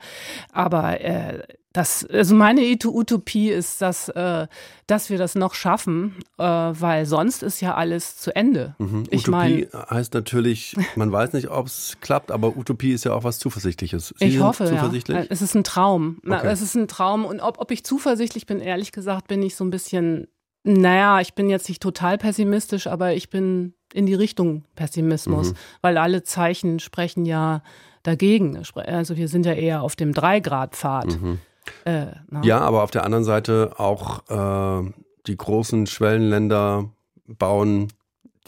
aber 0.53 1.01
äh, 1.01 1.43
das, 1.73 2.05
also 2.05 2.35
meine 2.35 2.63
Utopie 2.63 3.49
ist, 3.51 3.81
dass, 3.81 4.09
äh, 4.09 4.49
dass 4.89 5.09
wir 5.09 5.19
das 5.19 5.37
noch 5.37 5.55
schaffen, 5.55 6.17
äh, 6.37 6.43
weil 6.43 7.07
sonst 7.07 7.45
ist 7.45 7.61
ja 7.61 7.75
alles 7.75 8.17
zu 8.17 8.35
Ende. 8.35 8.75
Mhm. 8.79 9.05
Ich 9.11 9.29
Utopie 9.29 9.69
mein, 9.73 9.89
heißt 9.89 10.15
natürlich, 10.15 10.75
man 10.97 11.13
weiß 11.13 11.33
nicht, 11.33 11.49
ob 11.49 11.69
es 11.69 11.97
klappt, 12.01 12.33
aber 12.33 12.57
Utopie 12.57 12.91
ist 12.91 13.05
ja 13.05 13.13
auch 13.13 13.23
was 13.23 13.39
Zuversichtliches. 13.39 14.13
Sie 14.19 14.25
ich 14.25 14.41
hoffe, 14.41 14.67
zuversichtlich? 14.67 15.17
ja. 15.17 15.25
Es 15.29 15.43
ist 15.43 15.55
ein 15.55 15.63
Traum. 15.63 16.19
Okay. 16.27 16.49
Es 16.49 16.61
ist 16.61 16.75
ein 16.75 16.89
Traum. 16.89 17.25
Und 17.25 17.39
ob, 17.39 17.61
ob 17.61 17.71
ich 17.71 17.85
zuversichtlich 17.85 18.47
bin, 18.47 18.59
ehrlich 18.59 18.91
gesagt, 18.91 19.29
bin 19.29 19.41
ich 19.41 19.55
so 19.55 19.63
ein 19.63 19.71
bisschen, 19.71 20.27
naja, 20.65 21.21
ich 21.21 21.35
bin 21.35 21.49
jetzt 21.49 21.69
nicht 21.69 21.81
total 21.81 22.19
pessimistisch, 22.19 22.89
aber 22.89 23.15
ich 23.15 23.31
bin 23.31 23.75
in 23.93 24.07
die 24.07 24.15
Richtung 24.15 24.65
Pessimismus, 24.75 25.53
mhm. 25.53 25.57
weil 25.83 25.99
alle 25.99 26.25
Zeichen 26.25 26.81
sprechen 26.81 27.27
ja 27.27 27.63
dagegen. 28.03 28.61
Also 28.75 29.17
wir 29.17 29.29
sind 29.29 29.47
ja 29.47 29.53
eher 29.53 29.83
auf 29.83 29.95
dem 29.95 30.13
Drei-Grad-Pfad. 30.13 31.21
Mhm. 31.21 31.39
Äh, 31.85 32.07
ja, 32.43 32.61
aber 32.61 32.83
auf 32.83 32.91
der 32.91 33.05
anderen 33.05 33.25
Seite 33.25 33.73
auch 33.79 34.29
äh, 34.29 34.91
die 35.27 35.37
großen 35.37 35.87
Schwellenländer 35.87 36.91
bauen 37.27 37.89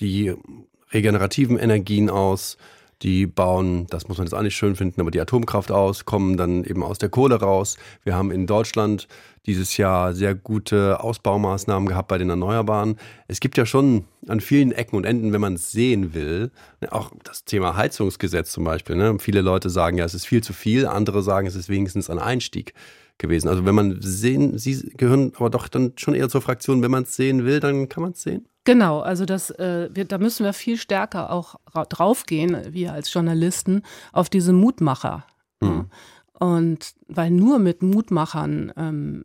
die 0.00 0.34
regenerativen 0.92 1.58
Energien 1.58 2.10
aus, 2.10 2.56
die 3.02 3.26
bauen, 3.26 3.86
das 3.90 4.06
muss 4.06 4.18
man 4.18 4.26
jetzt 4.26 4.34
auch 4.34 4.42
nicht 4.42 4.54
schön 4.54 4.76
finden, 4.76 5.00
aber 5.00 5.10
die 5.10 5.20
Atomkraft 5.20 5.72
aus, 5.72 6.04
kommen 6.04 6.36
dann 6.36 6.62
eben 6.62 6.84
aus 6.84 6.98
der 6.98 7.08
Kohle 7.08 7.34
raus. 7.40 7.76
Wir 8.04 8.14
haben 8.14 8.30
in 8.30 8.46
Deutschland 8.46 9.08
dieses 9.44 9.76
Jahr 9.76 10.14
sehr 10.14 10.36
gute 10.36 11.00
Ausbaumaßnahmen 11.00 11.88
gehabt 11.88 12.06
bei 12.06 12.18
den 12.18 12.30
Erneuerbaren. 12.30 12.96
Es 13.26 13.40
gibt 13.40 13.58
ja 13.58 13.66
schon 13.66 14.04
an 14.28 14.40
vielen 14.40 14.70
Ecken 14.70 14.96
und 14.96 15.04
Enden, 15.04 15.32
wenn 15.32 15.40
man 15.40 15.54
es 15.54 15.72
sehen 15.72 16.14
will, 16.14 16.52
auch 16.90 17.10
das 17.24 17.44
Thema 17.44 17.76
Heizungsgesetz 17.76 18.52
zum 18.52 18.62
Beispiel. 18.62 18.94
Ne? 18.94 19.16
Viele 19.18 19.40
Leute 19.40 19.68
sagen 19.68 19.98
ja, 19.98 20.04
es 20.04 20.14
ist 20.14 20.26
viel 20.26 20.44
zu 20.44 20.52
viel, 20.52 20.86
andere 20.86 21.22
sagen, 21.22 21.48
es 21.48 21.56
ist 21.56 21.68
wenigstens 21.68 22.08
ein 22.08 22.20
Einstieg 22.20 22.72
gewesen. 23.18 23.48
Also 23.48 23.64
wenn 23.64 23.74
man 23.74 24.00
sehen, 24.00 24.58
Sie 24.58 24.92
gehören 24.96 25.32
aber 25.36 25.50
doch 25.50 25.68
dann 25.68 25.92
schon 25.96 26.14
eher 26.14 26.28
zur 26.28 26.42
Fraktion, 26.42 26.82
wenn 26.82 26.90
man 26.90 27.04
es 27.04 27.16
sehen 27.16 27.44
will, 27.44 27.60
dann 27.60 27.88
kann 27.88 28.02
man 28.02 28.12
es 28.12 28.22
sehen. 28.22 28.46
Genau, 28.64 29.00
also 29.00 29.24
das, 29.24 29.50
äh, 29.50 29.90
wir, 29.92 30.04
da 30.04 30.18
müssen 30.18 30.44
wir 30.44 30.52
viel 30.52 30.76
stärker 30.76 31.30
auch 31.30 31.56
draufgehen, 31.88 32.72
wir 32.72 32.92
als 32.92 33.12
Journalisten, 33.12 33.82
auf 34.12 34.28
diese 34.28 34.52
Mutmacher. 34.52 35.24
Mhm. 35.60 35.86
Und 36.38 36.94
weil 37.08 37.30
nur 37.30 37.58
mit 37.58 37.82
Mutmachern 37.82 38.72
ähm, 38.76 39.24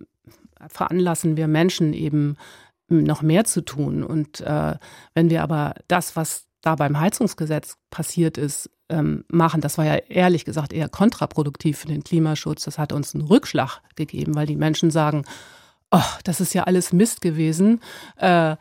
veranlassen 0.68 1.38
wir 1.38 1.48
Menschen 1.48 1.94
eben 1.94 2.36
noch 2.90 3.22
mehr 3.22 3.44
zu 3.44 3.62
tun. 3.62 4.04
Und 4.04 4.42
äh, 4.42 4.76
wenn 5.14 5.30
wir 5.30 5.44
aber 5.44 5.76
das, 5.88 6.16
was 6.16 6.48
da 6.62 6.76
beim 6.76 7.00
Heizungsgesetz 7.00 7.78
passiert 7.90 8.38
ist, 8.38 8.70
ähm, 8.90 9.26
machen. 9.30 9.62
Das 9.62 9.78
war 9.78 9.86
ja 9.86 9.96
ehrlich 9.96 10.46
gesagt 10.46 10.74
eher 10.74 10.90
kontraproduktiv 10.90 11.78
für 11.78 11.88
den 11.88 12.04
Klimaschutz. 12.04 12.64
Das 12.64 12.78
hat 12.78 12.94
uns 12.94 13.14
einen 13.14 13.26
Rückschlag 13.26 13.82
gegeben, 13.96 14.36
weil 14.36 14.46
die 14.46 14.56
Menschen 14.56 14.92
sagen, 14.92 15.24
oh, 15.92 16.00
das 16.24 16.42
ist 16.42 16.54
ja 16.54 16.64
alles 16.64 16.94
Mist 16.94 17.22
gewesen. 17.22 17.82
Äh, 18.18 18.56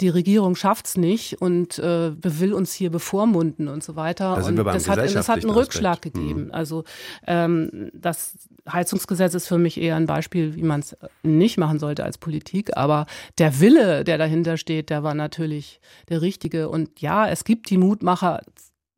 die 0.00 0.08
Regierung 0.08 0.56
schafft 0.56 0.86
es 0.86 0.96
nicht 0.96 1.40
und 1.40 1.78
äh, 1.78 2.12
will 2.20 2.52
uns 2.52 2.72
hier 2.72 2.90
bevormunden 2.90 3.68
und 3.68 3.84
so 3.84 3.94
weiter. 3.94 4.34
Da 4.36 4.46
und 4.46 4.56
das 4.56 4.88
hat, 4.88 4.98
das 4.98 5.28
hat 5.28 5.38
einen 5.38 5.50
Rückschlag 5.50 5.98
Aspekt. 5.98 6.16
gegeben. 6.16 6.46
Mhm. 6.46 6.52
Also 6.52 6.84
ähm, 7.28 7.90
das 7.94 8.36
Heizungsgesetz 8.70 9.34
ist 9.34 9.46
für 9.46 9.58
mich 9.58 9.80
eher 9.80 9.94
ein 9.94 10.06
Beispiel, 10.06 10.56
wie 10.56 10.62
man 10.62 10.80
es 10.80 10.96
nicht 11.22 11.58
machen 11.58 11.78
sollte 11.78 12.02
als 12.02 12.18
Politik. 12.18 12.76
Aber 12.76 13.06
der 13.38 13.60
Wille, 13.60 14.02
der 14.02 14.18
dahinter 14.18 14.56
steht, 14.56 14.90
der 14.90 15.04
war 15.04 15.14
natürlich 15.14 15.80
der 16.08 16.22
richtige. 16.22 16.68
Und 16.68 17.00
ja, 17.00 17.28
es 17.28 17.44
gibt 17.44 17.70
die 17.70 17.78
Mutmacher, 17.78 18.40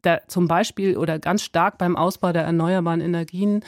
der 0.04 0.22
zum 0.28 0.48
Beispiel 0.48 0.96
oder 0.96 1.18
ganz 1.18 1.42
stark 1.42 1.78
beim 1.78 1.96
Ausbau 1.96 2.32
der 2.32 2.44
erneuerbaren 2.44 3.00
Energien 3.00 3.62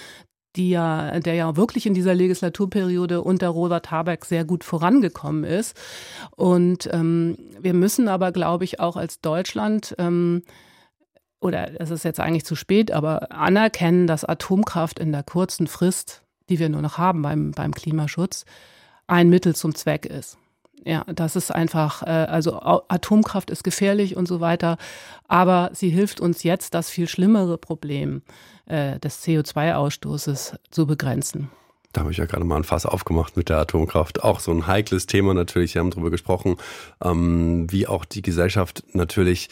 die 0.57 0.71
ja, 0.71 1.21
der 1.21 1.35
ja 1.35 1.57
wirklich 1.57 1.87
in 1.87 1.95
dieser 1.95 2.15
Legislaturperiode 2.15 3.23
unter 3.23 3.49
Robert 3.49 3.91
Habeck 3.91 4.25
sehr 4.25 4.45
gut 4.45 4.65
vorangekommen 4.65 5.45
ist. 5.45 5.77
Und 6.37 6.89
ähm, 6.93 7.37
wir 7.61 7.75
müssen 7.75 8.09
aber, 8.09 8.33
glaube 8.33 8.65
ich, 8.65 8.81
auch 8.81 8.97
als 8.97 9.21
Deutschland 9.21 9.95
ähm, 9.99 10.43
oder 11.41 11.81
es 11.81 11.91
ist 11.91 12.05
jetzt 12.05 12.19
eigentlich 12.19 12.45
zu 12.45 12.57
spät, 12.57 12.91
aber 12.91 13.31
anerkennen, 13.31 14.09
dass 14.09 14.25
Atomkraft 14.25 14.99
in 14.99 15.13
der 15.13 15.23
kurzen 15.23 15.69
Frist, 15.69 16.23
die 16.49 16.59
wir 16.59 16.69
nur 16.69 16.83
noch 16.83 16.99
haben 16.99 17.23
beim, 17.23 17.53
beim 17.53 17.73
Klimaschutz, 17.73 18.45
ein 19.07 19.31
Mittel 19.31 19.55
zum 19.55 19.75
Zweck 19.77 20.05
ist. 20.07 20.39
Ja, 20.85 21.05
das 21.05 21.37
ist 21.37 21.51
einfach, 21.51 22.03
äh, 22.03 22.07
also 22.07 22.61
Atomkraft 22.61 23.51
ist 23.51 23.65
gefährlich 23.65 24.17
und 24.17 24.27
so 24.27 24.41
weiter, 24.41 24.77
aber 25.27 25.71
sie 25.73 25.91
hilft 25.91 26.21
uns 26.21 26.43
jetzt, 26.43 26.75
das 26.75 26.91
viel 26.91 27.09
schlimmere 27.09 27.59
Problem 27.59 28.23
äh, 28.67 28.99
des 28.99 29.25
CO2-Ausstoßes 29.25 30.57
zu 30.71 30.87
begrenzen. 30.87 31.51
Da 31.93 32.03
habe 32.03 32.11
ich 32.13 32.19
ja 32.19 32.27
gerade 32.27 32.45
mal 32.45 32.57
ein 32.57 32.65
Fass 32.65 32.85
aufgemacht 32.85 33.37
mit 33.37 33.49
der 33.49 33.59
Atomkraft. 33.59 34.23
Auch 34.23 34.41
so 34.41 34.53
ein 34.53 34.67
heikles 34.67 35.07
Thema 35.07 35.33
natürlich. 35.33 35.75
Wir 35.75 35.81
haben 35.81 35.91
darüber 35.91 36.11
gesprochen, 36.11 36.57
ähm, 37.03 37.67
wie 37.71 37.87
auch 37.87 38.05
die 38.05 38.23
Gesellschaft 38.23 38.85
natürlich 38.93 39.49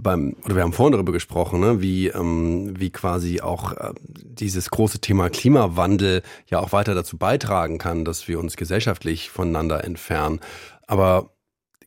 beim, 0.00 0.36
oder 0.44 0.54
wir 0.54 0.62
haben 0.62 0.72
vorhin 0.72 0.92
darüber 0.92 1.12
gesprochen, 1.12 1.60
ne, 1.60 1.80
wie, 1.80 2.06
ähm, 2.08 2.78
wie 2.78 2.90
quasi 2.90 3.40
auch 3.40 3.72
äh, 3.72 3.92
dieses 4.22 4.70
große 4.70 5.00
Thema 5.00 5.28
Klimawandel 5.28 6.22
ja 6.46 6.60
auch 6.60 6.72
weiter 6.72 6.94
dazu 6.94 7.18
beitragen 7.18 7.78
kann, 7.78 8.04
dass 8.04 8.28
wir 8.28 8.38
uns 8.38 8.56
gesellschaftlich 8.56 9.30
voneinander 9.30 9.84
entfernen. 9.84 10.40
Aber 10.86 11.30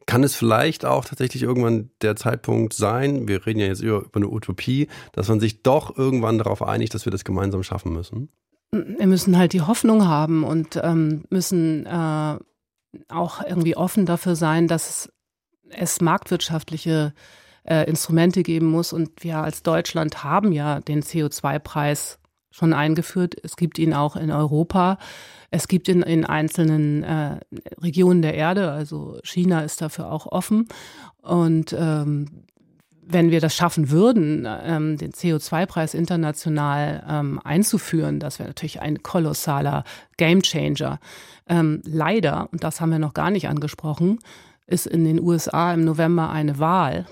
kann 0.06 0.24
es 0.24 0.36
vielleicht 0.36 0.84
auch 0.84 1.06
tatsächlich 1.06 1.43
irgendwann 1.43 1.89
der 2.02 2.17
Zeitpunkt 2.17 2.74
sein, 2.74 3.30
wir 3.30 3.45
reden 3.45 3.60
ja 3.60 3.67
jetzt 3.67 3.82
über, 3.82 4.00
über 4.00 4.17
eine 4.17 4.28
Utopie, 4.28 4.89
dass 5.13 5.30
man 5.30 5.39
sich 5.39 5.63
doch 5.63 5.97
irgendwann 5.97 6.38
darauf 6.38 6.62
einigt, 6.62 6.93
dass 6.93 7.06
wir 7.06 7.12
das 7.12 7.24
gemeinsam 7.24 7.63
schaffen 7.63 7.93
müssen? 7.93 8.30
Wir 8.71 9.08
müssen 9.08 9.38
halt 9.38 9.54
die 9.54 9.62
Hoffnung 9.62 10.08
haben 10.08 10.43
und 10.43 10.80
ähm, 10.84 11.24
müssen 11.30 11.86
äh, 11.86 12.38
auch 13.08 13.41
irgendwie 13.47 13.78
offen 13.78 14.06
dafür 14.06 14.36
sein, 14.36 14.67
dass 14.67 15.12
es 15.69 16.02
marktwirtschaftliche 16.02 17.13
äh, 17.15 17.40
Instrumente 17.63 18.43
geben 18.43 18.67
muss. 18.67 18.91
Und 18.91 19.24
wir 19.24 19.38
als 19.38 19.62
Deutschland 19.63 20.24
haben 20.24 20.52
ja 20.52 20.80
den 20.80 21.04
CO2-Preis 21.04 22.19
schon 22.52 22.74
eingeführt. 22.74 23.36
Es 23.43 23.56
gibt 23.56 23.80
ihn 23.80 23.93
auch 23.93 24.15
in 24.15 24.30
Europa. 24.32 24.97
Es 25.50 25.67
gibt 25.67 25.88
ihn 25.88 26.02
in 26.02 26.26
einzelnen 26.26 27.04
äh, 27.04 27.39
Regionen 27.82 28.21
der 28.21 28.36
Erde. 28.36 28.71
Also 28.71 29.19
China 29.24 29.62
ist 29.62 29.82
dafür 29.82 30.12
auch 30.12 30.28
offen. 30.28 30.67
Und 31.21 31.74
ähm, 31.78 32.45
wenn 33.04 33.32
wir 33.32 33.41
das 33.41 33.56
schaffen 33.56 33.89
würden, 33.89 34.47
ähm, 34.47 34.97
den 34.97 35.12
CO2-Preis 35.12 35.93
international 35.93 37.04
ähm, 37.08 37.39
einzuführen, 37.43 38.19
das 38.19 38.39
wäre 38.39 38.50
natürlich 38.50 38.82
ein 38.82 39.04
kolossaler 39.04 39.84
Gamechanger. 40.17 41.00
Ähm, 41.47 41.82
leider, 41.84 42.50
und 42.52 42.63
das 42.63 42.80
haben 42.80 42.91
wir 42.91 43.00
noch 43.00 43.13
gar 43.13 43.32
nicht 43.32 43.50
angesprochen, 43.50 44.19
ist 44.67 44.88
in 44.88 45.04
den 45.04 45.19
USA 45.19 45.74
im 45.74 45.84
November 45.84 46.30
eine 46.30 46.60
Wahl. 46.60 47.06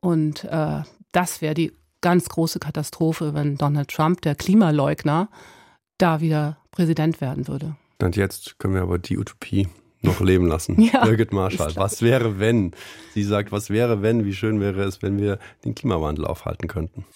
Und 0.00 0.44
äh, 0.44 0.82
das 1.12 1.40
wäre 1.40 1.54
die 1.54 1.72
ganz 2.00 2.28
große 2.28 2.58
Katastrophe, 2.58 3.34
wenn 3.34 3.56
Donald 3.56 3.88
Trump, 3.88 4.22
der 4.22 4.34
Klimaleugner, 4.34 5.28
da 5.98 6.20
wieder 6.20 6.58
Präsident 6.70 7.20
werden 7.20 7.48
würde. 7.48 7.76
Und 8.02 8.16
jetzt 8.16 8.58
können 8.58 8.74
wir 8.74 8.82
aber 8.82 8.98
die 8.98 9.18
Utopie 9.18 9.68
noch 10.02 10.20
leben 10.20 10.46
lassen. 10.46 10.80
ja, 10.92 11.04
Birgit 11.04 11.32
Marschall, 11.32 11.74
was 11.76 12.02
wäre, 12.02 12.38
wenn? 12.38 12.72
Sie 13.14 13.22
sagt, 13.22 13.52
was 13.52 13.70
wäre, 13.70 14.02
wenn? 14.02 14.24
Wie 14.24 14.34
schön 14.34 14.60
wäre 14.60 14.82
es, 14.84 15.02
wenn 15.02 15.18
wir 15.18 15.38
den 15.64 15.74
Klimawandel 15.74 16.26
aufhalten 16.26 16.68
könnten? 16.68 17.06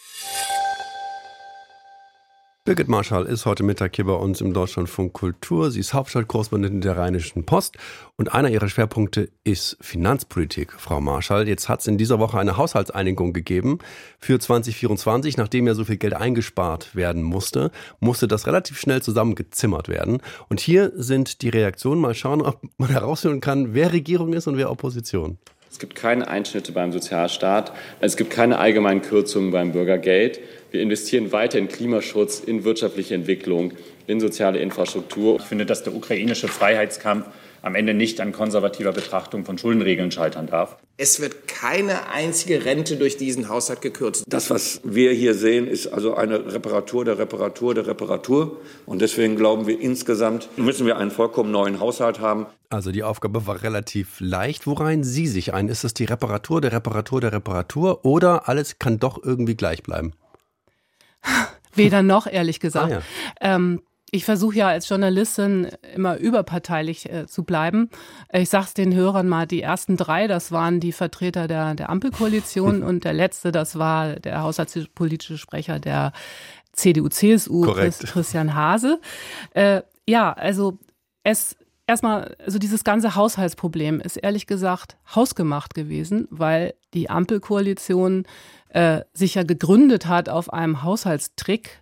Birgit 2.71 2.87
Marschall 2.87 3.27
ist 3.27 3.47
heute 3.47 3.65
Mittag 3.65 3.97
hier 3.97 4.05
bei 4.05 4.13
uns 4.13 4.41
im 4.41 4.53
Deutschlandfunk 4.53 5.13
Kultur. 5.13 5.73
Sie 5.73 5.81
ist 5.81 5.93
Hauptstadtkorrespondentin 5.93 6.81
der 6.83 6.97
Rheinischen 6.97 7.45
Post 7.45 7.77
und 8.17 8.33
einer 8.33 8.49
ihrer 8.49 8.69
Schwerpunkte 8.69 9.29
ist 9.43 9.77
Finanzpolitik, 9.81 10.75
Frau 10.75 11.01
Marschall. 11.01 11.49
Jetzt 11.49 11.69
hat 11.69 11.81
es 11.81 11.89
in 11.89 11.99
dieser 11.99 12.21
Woche 12.21 12.39
eine 12.39 12.57
Haushaltseinigung 12.57 13.33
gegeben 13.33 13.81
für 14.21 14.39
2024. 14.39 15.37
Nachdem 15.37 15.67
ja 15.67 15.75
so 15.75 15.85
viel 15.85 15.97
Geld 15.97 16.15
eingespart 16.15 16.95
werden 16.95 17.25
musste, 17.25 17.73
musste 17.99 18.29
das 18.29 18.47
relativ 18.47 18.79
schnell 18.79 19.03
zusammengezimmert 19.03 19.89
werden. 19.89 20.23
Und 20.49 20.61
hier 20.61 20.93
sind 20.95 21.43
die 21.43 21.49
Reaktionen. 21.49 22.01
Mal 22.01 22.15
schauen, 22.15 22.41
ob 22.41 22.61
man 22.79 22.91
herausfinden 22.91 23.41
kann, 23.41 23.75
wer 23.75 23.93
Regierung 23.93 24.33
ist 24.33 24.47
und 24.47 24.57
wer 24.57 24.71
Opposition. 24.71 25.39
Es 25.71 25.79
gibt 25.79 25.95
keine 25.95 26.27
Einschnitte 26.27 26.73
beim 26.73 26.91
Sozialstaat. 26.91 27.73
Es 28.01 28.17
gibt 28.17 28.31
keine 28.31 28.59
allgemeinen 28.59 29.03
Kürzungen 29.03 29.53
beim 29.53 29.71
Bürgergeld. 29.71 30.41
Wir 30.71 30.83
investieren 30.83 31.33
weiter 31.33 31.59
in 31.59 31.69
Klimaschutz, 31.69 32.41
in 32.41 32.65
wirtschaftliche 32.65 33.15
Entwicklung, 33.15 33.73
in 34.07 34.21
soziale 34.21 34.59
Infrastruktur. 34.61 35.37
Ich 35.41 35.47
finde, 35.47 35.67
dass 35.67 35.83
der 35.83 35.95
ukrainische 35.95 36.49
Freiheitskampf 36.49 37.27
am 37.63 37.75
Ende 37.75 37.95
nicht 37.95 38.21
an 38.21 38.33
konservativer 38.33 38.93
Betrachtung 38.93 39.45
von 39.45 39.59
Schuldenregeln 39.59 40.11
scheitern 40.11 40.47
darf. 40.47 40.77
Es 40.97 41.21
wird 41.21 41.49
keine 41.49 42.11
einzige 42.11 42.65
Rente 42.65 42.97
durch 42.97 43.17
diesen 43.17 43.49
Haushalt 43.49 43.83
gekürzt. 43.83 44.25
Das, 44.29 44.51
was 44.51 44.81
wir 44.85 45.13
hier 45.13 45.35
sehen, 45.35 45.67
ist 45.67 45.87
also 45.87 46.15
eine 46.15 46.53
Reparatur 46.53 47.05
der 47.05 47.19
Reparatur 47.19 47.75
der 47.75 47.87
Reparatur. 47.87 48.61
Und 48.87 49.03
deswegen 49.03 49.37
glauben 49.37 49.67
wir, 49.67 49.81
insgesamt 49.81 50.49
müssen 50.57 50.87
wir 50.87 50.97
einen 50.97 51.11
vollkommen 51.11 51.51
neuen 51.51 51.81
Haushalt 51.81 52.21
haben. 52.21 52.47
Also 52.71 52.93
die 52.93 53.03
Aufgabe 53.03 53.47
war 53.47 53.63
relativ 53.63 54.21
leicht. 54.21 54.67
Worein 54.67 55.03
Sie 55.03 55.27
sich 55.27 55.53
ein? 55.53 55.69
Ist 55.69 55.85
es 55.85 55.95
die 55.95 56.05
Reparatur 56.05 56.61
der 56.61 56.73
Reparatur 56.73 57.21
der 57.21 57.33
Reparatur 57.33 58.05
oder 58.05 58.49
alles 58.49 58.79
kann 58.79 58.99
doch 58.99 59.23
irgendwie 59.23 59.57
gleich 59.57 59.83
bleiben? 59.83 60.13
Weder 61.75 62.03
noch, 62.03 62.27
ehrlich 62.27 62.61
gesagt. 62.61 62.93
Ah, 62.93 62.97
ja. 62.97 63.03
ähm, 63.41 63.83
ich 64.13 64.25
versuche 64.25 64.57
ja 64.57 64.69
als 64.69 64.89
Journalistin 64.89 65.69
immer 65.95 66.17
überparteilich 66.17 67.09
äh, 67.09 67.27
zu 67.27 67.45
bleiben. 67.45 67.91
Ich 68.33 68.51
sag's 68.51 68.75
den 68.75 68.93
Hörern 68.95 69.29
mal, 69.29 69.47
die 69.47 69.63
ersten 69.63 69.97
drei, 69.97 70.27
das 70.27 70.51
waren 70.51 70.81
die 70.81 70.93
Vertreter 70.93 71.47
der, 71.47 71.75
der 71.75 71.91
Ampelkoalition 71.91 72.83
und 72.83 73.05
der 73.05 73.13
letzte, 73.13 73.53
das 73.53 73.79
war 73.79 74.15
der 74.17 74.43
haushaltspolitische 74.43 75.39
Sprecher 75.39 75.79
der 75.79 76.13
CDU-CSU, 76.73 77.63
Christian 77.73 78.55
Hase. 78.55 79.01
Äh, 79.55 79.83
ja, 80.09 80.33
also 80.33 80.79
es 81.23 81.57
erstmal, 81.91 82.37
also 82.39 82.59
dieses 82.59 82.85
ganze 82.85 83.17
Haushaltsproblem 83.17 84.01
ist 84.01 84.17
ehrlich 84.17 84.47
gesagt 84.47 84.97
hausgemacht 85.15 85.75
gewesen, 85.75 86.29
weil 86.31 86.75
die 86.95 87.11
Ampelkoalition 87.11 88.27
äh, 88.69 89.01
sich 89.13 89.35
ja 89.35 89.43
gegründet 89.43 90.07
hat 90.07 90.29
auf 90.29 90.53
einem 90.53 90.83
Haushaltstrick. 90.85 91.81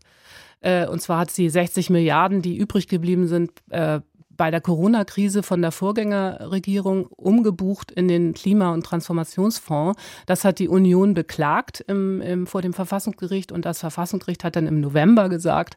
Äh, 0.61 0.87
und 0.87 1.03
zwar 1.03 1.21
hat 1.21 1.31
sie 1.31 1.51
60 1.51 1.91
Milliarden, 1.91 2.41
die 2.41 2.57
übrig 2.57 2.89
geblieben 2.89 3.29
sind, 3.29 3.53
äh, 3.69 4.01
bei 4.39 4.51
der 4.51 4.63
Corona-Krise 4.63 5.43
von 5.43 5.61
der 5.61 5.73
Vorgängerregierung 5.73 7.09
umgebucht 7.09 7.91
in 7.91 8.09
den 8.09 8.33
Klima- 8.33 8.73
und 8.73 8.87
Transformationsfonds. 8.87 10.01
Das 10.25 10.45
hat 10.45 10.61
die 10.61 10.69
Union 10.69 11.13
beklagt 11.13 11.85
im, 11.87 12.23
im, 12.23 12.47
vor 12.47 12.63
dem 12.63 12.73
Verfassungsgericht 12.73 13.53
und 13.53 13.67
das 13.67 13.81
Verfassungsgericht 13.81 14.45
hat 14.45 14.57
dann 14.57 14.67
im 14.67 14.81
November 14.81 15.29
gesagt, 15.29 15.77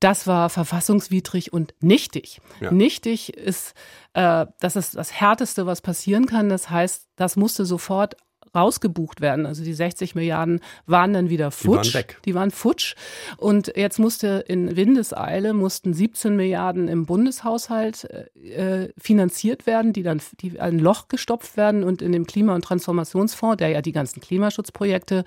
das 0.00 0.26
war 0.26 0.50
verfassungswidrig 0.50 1.52
und 1.52 1.74
nichtig. 1.80 2.40
Ja. 2.60 2.72
Nichtig 2.72 3.34
ist, 3.34 3.74
äh, 4.14 4.46
das 4.58 4.74
ist 4.74 4.96
das 4.96 5.12
Härteste, 5.12 5.64
was 5.64 5.80
passieren 5.80 6.26
kann. 6.26 6.48
Das 6.48 6.70
heißt, 6.70 7.06
das 7.14 7.36
musste 7.36 7.64
sofort 7.64 8.16
rausgebucht 8.54 9.20
werden. 9.20 9.46
Also 9.46 9.64
die 9.64 9.72
60 9.72 10.14
Milliarden 10.14 10.60
waren 10.86 11.12
dann 11.12 11.30
wieder 11.30 11.50
futsch. 11.50 11.88
Die 11.88 11.94
waren 11.94 11.94
weg. 11.94 12.18
Die 12.24 12.34
waren 12.34 12.50
futsch. 12.50 12.94
Und 13.36 13.72
jetzt 13.76 13.98
musste 13.98 14.44
in 14.46 14.76
Windeseile 14.76 15.54
mussten 15.54 15.94
17 15.94 16.36
Milliarden 16.36 16.88
im 16.88 17.06
Bundeshaushalt 17.06 18.04
äh, 18.04 18.88
finanziert 18.98 19.66
werden, 19.66 19.92
die 19.92 20.02
dann 20.02 20.20
die 20.40 20.60
ein 20.60 20.78
Loch 20.78 21.08
gestopft 21.08 21.56
werden 21.56 21.84
und 21.84 22.02
in 22.02 22.12
dem 22.12 22.26
Klima- 22.26 22.54
und 22.54 22.64
Transformationsfonds, 22.64 23.58
der 23.58 23.68
ja 23.68 23.82
die 23.82 23.92
ganzen 23.92 24.20
Klimaschutzprojekte 24.20 25.24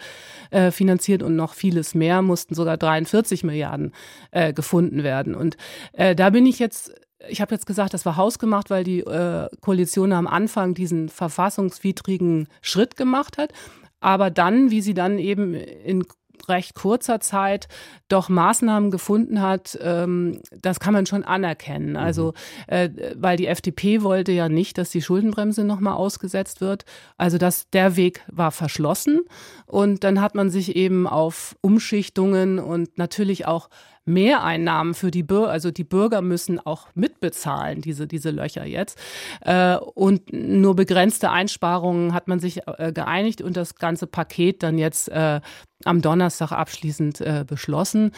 äh, 0.52 0.72
finanziert 0.72 1.24
und 1.24 1.36
noch 1.36 1.54
vieles 1.54 1.96
mehr, 1.96 2.22
mussten 2.22 2.56
sogar 2.56 2.78
43 2.78 3.44
Milliarden 3.44 3.94
äh, 4.32 4.54
gefunden 4.54 5.04
werden. 5.04 5.36
Und 5.36 5.58
äh, 5.94 6.16
da 6.16 6.30
bin 6.30 6.46
ich 6.46 6.60
jetzt 6.60 6.94
ich 7.30 7.41
habe 7.41 7.56
jetzt 7.56 7.65
gesagt, 7.65 7.93
das 7.93 8.06
war 8.06 8.17
hausgemacht, 8.17 8.69
weil 8.69 8.84
die 8.84 8.99
äh, 8.99 9.47
Koalition 9.62 10.12
am 10.13 10.28
Anfang 10.28 10.73
diesen 10.73 11.10
verfassungswidrigen 11.10 12.47
Schritt 12.62 12.97
gemacht 12.97 13.38
hat. 13.38 13.51
Aber 13.99 14.30
dann, 14.30 14.71
wie 14.71 14.82
sie 14.82 14.93
dann 14.93 15.17
eben 15.17 15.54
in 15.54 16.06
recht 16.50 16.76
kurzer 16.76 17.20
Zeit 17.20 17.68
doch 18.08 18.30
Maßnahmen 18.30 18.92
gefunden 18.92 19.42
hat, 19.42 19.78
ähm, 19.82 20.40
das 20.62 20.80
kann 20.80 20.94
man 20.94 21.06
schon 21.06 21.24
anerkennen. 21.24 21.92
Mhm. 21.92 21.98
Also, 21.98 22.34
äh, 22.68 22.90
weil 23.16 23.38
die 23.38 23.48
FDP 23.48 24.04
wollte 24.04 24.32
ja 24.32 24.50
nicht, 24.50 24.78
dass 24.78 24.90
die 24.90 25.02
Schuldenbremse 25.02 25.64
nochmal 25.64 25.94
ausgesetzt 25.94 26.62
wird. 26.62 26.86
Also, 27.18 27.38
das, 27.38 27.70
der 27.70 27.96
Weg 27.96 28.22
war 28.32 28.52
verschlossen. 28.52 29.22
Und 29.66 30.04
dann 30.04 30.22
hat 30.22 30.36
man 30.36 30.50
sich 30.50 30.76
eben 30.76 31.08
auf 31.08 31.56
Umschichtungen 31.62 32.60
und 32.60 32.98
natürlich 32.98 33.46
auch 33.48 33.70
Mehreinnahmen 34.06 34.94
für 34.94 35.10
die 35.10 35.24
Bürger, 35.24 35.50
also 35.50 35.72
die 35.72 35.84
Bürger 35.84 36.22
müssen 36.22 36.60
auch 36.60 36.88
mitbezahlen, 36.94 37.82
diese, 37.82 38.08
diese 38.08 38.30
Löcher 38.30 38.66
jetzt. 38.66 39.00
Äh, 39.42 39.78
und 39.78 40.32
nur 40.32 40.76
begrenzte 40.76 41.32
Einsparungen 41.32 42.14
hat 42.14 42.28
man 42.28 42.40
sich 42.40 42.62
äh, 42.68 42.92
geeinigt 42.94 43.42
und 43.42 43.58
das 43.58 43.76
ganze 43.76 44.06
Paket 44.06 44.62
dann 44.62 44.78
jetzt 44.78 45.10
äh, 45.10 45.42
am 45.86 46.02
Donnerstag 46.02 46.52
abschließend 46.52 47.24
beschlossen. 47.48 48.12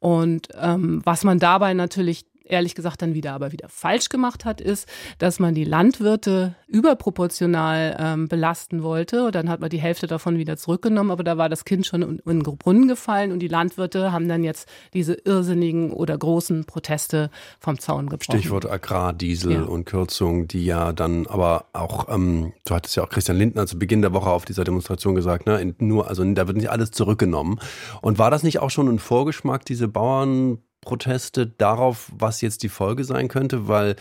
Und 0.00 0.48
ähm, 0.58 1.02
was 1.04 1.24
man 1.24 1.38
dabei 1.38 1.74
natürlich 1.74 2.24
ehrlich 2.50 2.74
gesagt 2.74 3.02
dann 3.02 3.14
wieder 3.14 3.32
aber 3.32 3.52
wieder 3.52 3.68
falsch 3.68 4.08
gemacht 4.08 4.44
hat, 4.44 4.60
ist, 4.60 4.88
dass 5.18 5.38
man 5.38 5.54
die 5.54 5.64
Landwirte 5.64 6.54
überproportional 6.66 7.96
ähm, 7.98 8.28
belasten 8.28 8.82
wollte. 8.82 9.26
Und 9.26 9.34
dann 9.34 9.48
hat 9.48 9.60
man 9.60 9.70
die 9.70 9.80
Hälfte 9.80 10.06
davon 10.06 10.38
wieder 10.38 10.56
zurückgenommen, 10.56 11.10
aber 11.10 11.24
da 11.24 11.38
war 11.38 11.48
das 11.48 11.64
Kind 11.64 11.86
schon 11.86 12.02
in, 12.02 12.18
in 12.18 12.40
den 12.40 12.56
Brunnen 12.58 12.88
gefallen 12.88 13.32
und 13.32 13.40
die 13.40 13.48
Landwirte 13.48 14.12
haben 14.12 14.28
dann 14.28 14.44
jetzt 14.44 14.68
diese 14.94 15.14
irrsinnigen 15.14 15.92
oder 15.92 16.16
großen 16.16 16.64
Proteste 16.64 17.30
vom 17.58 17.78
Zaun 17.78 18.08
gebrochen. 18.08 18.38
Stichwort 18.38 18.70
Agrardiesel 18.70 19.52
ja. 19.52 19.62
und 19.62 19.84
Kürzung, 19.84 20.48
die 20.48 20.64
ja 20.64 20.92
dann 20.92 21.26
aber 21.26 21.66
auch, 21.72 22.08
ähm, 22.08 22.52
du 22.64 22.74
hattest 22.74 22.96
ja 22.96 23.04
auch 23.04 23.08
Christian 23.08 23.38
Lindner 23.38 23.66
zu 23.66 23.78
Beginn 23.78 24.02
der 24.02 24.12
Woche 24.12 24.30
auf 24.30 24.44
dieser 24.44 24.64
Demonstration 24.64 25.14
gesagt, 25.14 25.46
ne, 25.46 25.74
nur, 25.78 26.08
also 26.08 26.24
da 26.24 26.46
wird 26.46 26.56
nicht 26.56 26.70
alles 26.70 26.90
zurückgenommen. 26.90 27.58
Und 28.02 28.18
war 28.18 28.30
das 28.30 28.42
nicht 28.42 28.58
auch 28.60 28.70
schon 28.70 28.88
ein 28.88 28.98
Vorgeschmack, 28.98 29.64
diese 29.64 29.88
Bauern 29.88 30.58
Proteste 30.80 31.46
darauf, 31.46 32.10
was 32.16 32.40
jetzt 32.40 32.62
die 32.62 32.68
Folge 32.68 33.04
sein 33.04 33.28
könnte, 33.28 33.68
weil 33.68 33.96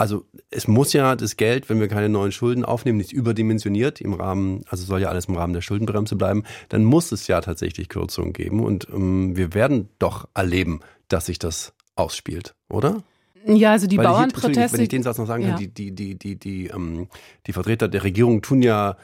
also 0.00 0.24
es 0.48 0.66
muss 0.66 0.94
ja 0.94 1.14
das 1.14 1.36
Geld, 1.36 1.68
wenn 1.68 1.78
wir 1.78 1.88
keine 1.88 2.08
neuen 2.08 2.32
Schulden 2.32 2.64
aufnehmen, 2.64 2.96
nicht 2.96 3.12
überdimensioniert 3.12 4.00
im 4.00 4.14
Rahmen, 4.14 4.64
also 4.70 4.86
soll 4.86 5.02
ja 5.02 5.10
alles 5.10 5.26
im 5.26 5.36
Rahmen 5.36 5.52
der 5.52 5.60
Schuldenbremse 5.60 6.16
bleiben, 6.16 6.44
dann 6.70 6.84
muss 6.84 7.12
es 7.12 7.26
ja 7.26 7.42
tatsächlich 7.42 7.90
Kürzungen 7.90 8.32
geben 8.32 8.64
und 8.64 8.88
ähm, 8.88 9.36
wir 9.36 9.52
werden 9.52 9.90
doch 9.98 10.26
erleben, 10.32 10.80
dass 11.08 11.26
sich 11.26 11.38
das 11.38 11.74
ausspielt, 11.96 12.54
oder? 12.70 13.02
Ja, 13.44 13.72
also 13.72 13.86
die 13.86 13.98
Weil 13.98 14.06
Bauernproteste. 14.06 14.60
Hier, 14.60 14.72
wenn 14.72 14.80
ich 14.80 14.88
den 14.88 15.02
Satz 15.02 15.18
noch 15.18 15.26
sagen 15.26 15.42
kann, 15.42 15.52
ja. 15.52 15.58
die, 15.58 15.68
die, 15.68 15.94
die, 15.94 16.18
die, 16.18 16.36
die, 16.36 16.66
ähm, 16.68 17.08
die 17.46 17.52
Vertreter 17.52 17.86
der 17.86 18.02
Regierung 18.02 18.40
tun 18.40 18.62
ja, 18.62 18.96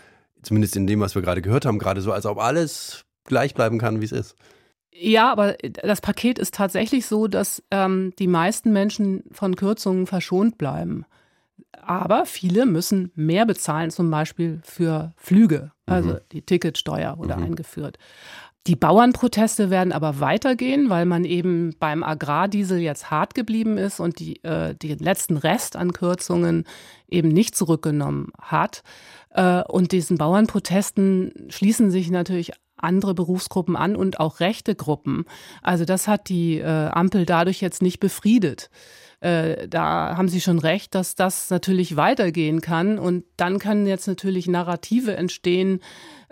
zumindest 0.42 0.76
in 0.76 0.86
dem, 0.86 1.00
was 1.00 1.14
wir 1.14 1.20
gerade 1.20 1.42
gehört 1.42 1.66
haben, 1.66 1.78
gerade 1.78 2.00
so, 2.00 2.12
als 2.12 2.24
ob 2.24 2.38
alles 2.38 3.04
gleich 3.24 3.52
bleiben 3.52 3.78
kann, 3.78 4.00
wie 4.00 4.06
es 4.06 4.12
ist. 4.12 4.34
Ja, 4.98 5.30
aber 5.30 5.56
das 5.82 6.00
Paket 6.00 6.38
ist 6.38 6.54
tatsächlich 6.54 7.06
so, 7.06 7.26
dass 7.26 7.62
ähm, 7.70 8.12
die 8.18 8.28
meisten 8.28 8.72
Menschen 8.72 9.24
von 9.30 9.56
Kürzungen 9.56 10.06
verschont 10.06 10.58
bleiben. 10.58 11.04
Aber 11.82 12.26
viele 12.26 12.66
müssen 12.66 13.12
mehr 13.14 13.46
bezahlen, 13.46 13.90
zum 13.90 14.10
Beispiel 14.10 14.60
für 14.64 15.12
Flüge. 15.16 15.72
Also 15.84 16.14
mhm. 16.14 16.18
die 16.32 16.42
Ticketsteuer 16.42 17.18
wurde 17.18 17.36
mhm. 17.36 17.44
eingeführt. 17.44 17.98
Die 18.66 18.74
Bauernproteste 18.74 19.70
werden 19.70 19.92
aber 19.92 20.18
weitergehen, 20.18 20.90
weil 20.90 21.06
man 21.06 21.24
eben 21.24 21.76
beim 21.78 22.02
Agrardiesel 22.02 22.78
jetzt 22.78 23.12
hart 23.12 23.36
geblieben 23.36 23.78
ist 23.78 24.00
und 24.00 24.18
die, 24.18 24.42
äh, 24.42 24.74
den 24.74 24.98
letzten 24.98 25.36
Rest 25.36 25.76
an 25.76 25.92
Kürzungen 25.92 26.64
eben 27.06 27.28
nicht 27.28 27.54
zurückgenommen 27.54 28.32
hat. 28.40 28.82
Äh, 29.30 29.62
und 29.62 29.92
diesen 29.92 30.18
Bauernprotesten 30.18 31.46
schließen 31.48 31.92
sich 31.92 32.10
natürlich 32.10 32.52
andere 32.76 33.14
Berufsgruppen 33.14 33.76
an 33.76 33.96
und 33.96 34.20
auch 34.20 34.40
rechte 34.40 34.74
Gruppen. 34.74 35.24
Also 35.62 35.84
das 35.84 36.08
hat 36.08 36.28
die 36.28 36.58
äh, 36.58 36.88
Ampel 36.88 37.26
dadurch 37.26 37.60
jetzt 37.60 37.82
nicht 37.82 38.00
befriedet. 38.00 38.70
Äh, 39.20 39.68
da 39.68 40.16
haben 40.16 40.28
Sie 40.28 40.40
schon 40.40 40.58
recht, 40.58 40.94
dass 40.94 41.14
das 41.14 41.50
natürlich 41.50 41.96
weitergehen 41.96 42.60
kann. 42.60 42.98
Und 42.98 43.24
dann 43.36 43.58
können 43.58 43.86
jetzt 43.86 44.06
natürlich 44.06 44.46
Narrative 44.46 45.16
entstehen, 45.16 45.80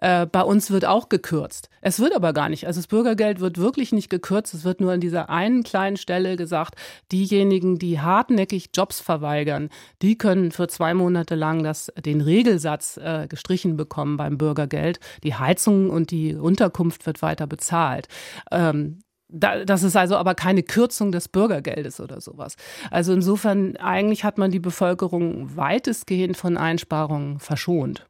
äh, 0.04 0.26
bei 0.26 0.42
uns 0.42 0.70
wird 0.70 0.84
auch 0.84 1.08
gekürzt. 1.08 1.70
Es 1.80 1.98
wird 1.98 2.14
aber 2.14 2.32
gar 2.32 2.48
nicht. 2.48 2.66
Also 2.66 2.78
das 2.78 2.88
Bürgergeld 2.88 3.40
wird 3.40 3.58
wirklich 3.58 3.92
nicht 3.92 4.10
gekürzt. 4.10 4.52
Es 4.52 4.64
wird 4.64 4.80
nur 4.80 4.92
an 4.92 5.00
dieser 5.00 5.30
einen 5.30 5.62
kleinen 5.62 5.96
Stelle 5.96 6.36
gesagt, 6.36 6.74
diejenigen, 7.10 7.78
die 7.78 8.00
hartnäckig 8.00 8.70
Jobs 8.74 9.00
verweigern, 9.00 9.70
die 10.02 10.18
können 10.18 10.52
für 10.52 10.68
zwei 10.68 10.92
Monate 10.92 11.36
lang 11.36 11.62
das, 11.62 11.90
den 12.04 12.20
Regelsatz 12.20 12.98
äh, 12.98 13.26
gestrichen 13.28 13.76
bekommen 13.78 14.18
beim 14.18 14.36
Bürgergeld. 14.36 15.00
Die 15.22 15.34
Heizung 15.34 15.88
und 15.88 16.10
die 16.10 16.34
Unterkunft 16.34 17.06
wird 17.06 17.22
weiter 17.22 17.46
bezahlt. 17.46 18.08
Ähm, 18.50 19.03
das 19.28 19.82
ist 19.82 19.96
also 19.96 20.16
aber 20.16 20.34
keine 20.34 20.62
Kürzung 20.62 21.10
des 21.10 21.28
Bürgergeldes 21.28 22.00
oder 22.00 22.20
sowas. 22.20 22.56
Also 22.90 23.12
insofern, 23.12 23.76
eigentlich 23.76 24.24
hat 24.24 24.38
man 24.38 24.50
die 24.50 24.60
Bevölkerung 24.60 25.56
weitestgehend 25.56 26.36
von 26.36 26.56
Einsparungen 26.56 27.40
verschont. 27.40 28.06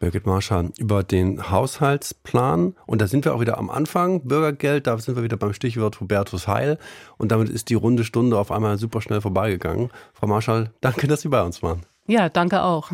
Birgit 0.00 0.26
Marschall, 0.26 0.70
über 0.78 1.02
den 1.02 1.50
Haushaltsplan. 1.50 2.74
Und 2.86 3.00
da 3.00 3.08
sind 3.08 3.24
wir 3.24 3.34
auch 3.34 3.40
wieder 3.40 3.58
am 3.58 3.68
Anfang. 3.68 4.22
Bürgergeld, 4.22 4.86
da 4.86 4.96
sind 4.98 5.16
wir 5.16 5.24
wieder 5.24 5.36
beim 5.36 5.52
Stichwort 5.52 6.00
Hubertus 6.00 6.46
Heil. 6.46 6.78
Und 7.16 7.32
damit 7.32 7.48
ist 7.48 7.68
die 7.68 7.74
runde 7.74 8.04
Stunde 8.04 8.38
auf 8.38 8.52
einmal 8.52 8.78
super 8.78 9.00
schnell 9.00 9.20
vorbeigegangen. 9.20 9.90
Frau 10.12 10.28
Marschall, 10.28 10.70
danke, 10.80 11.08
dass 11.08 11.22
Sie 11.22 11.28
bei 11.28 11.42
uns 11.42 11.62
waren. 11.62 11.82
Ja, 12.06 12.28
danke 12.28 12.62
auch. 12.62 12.90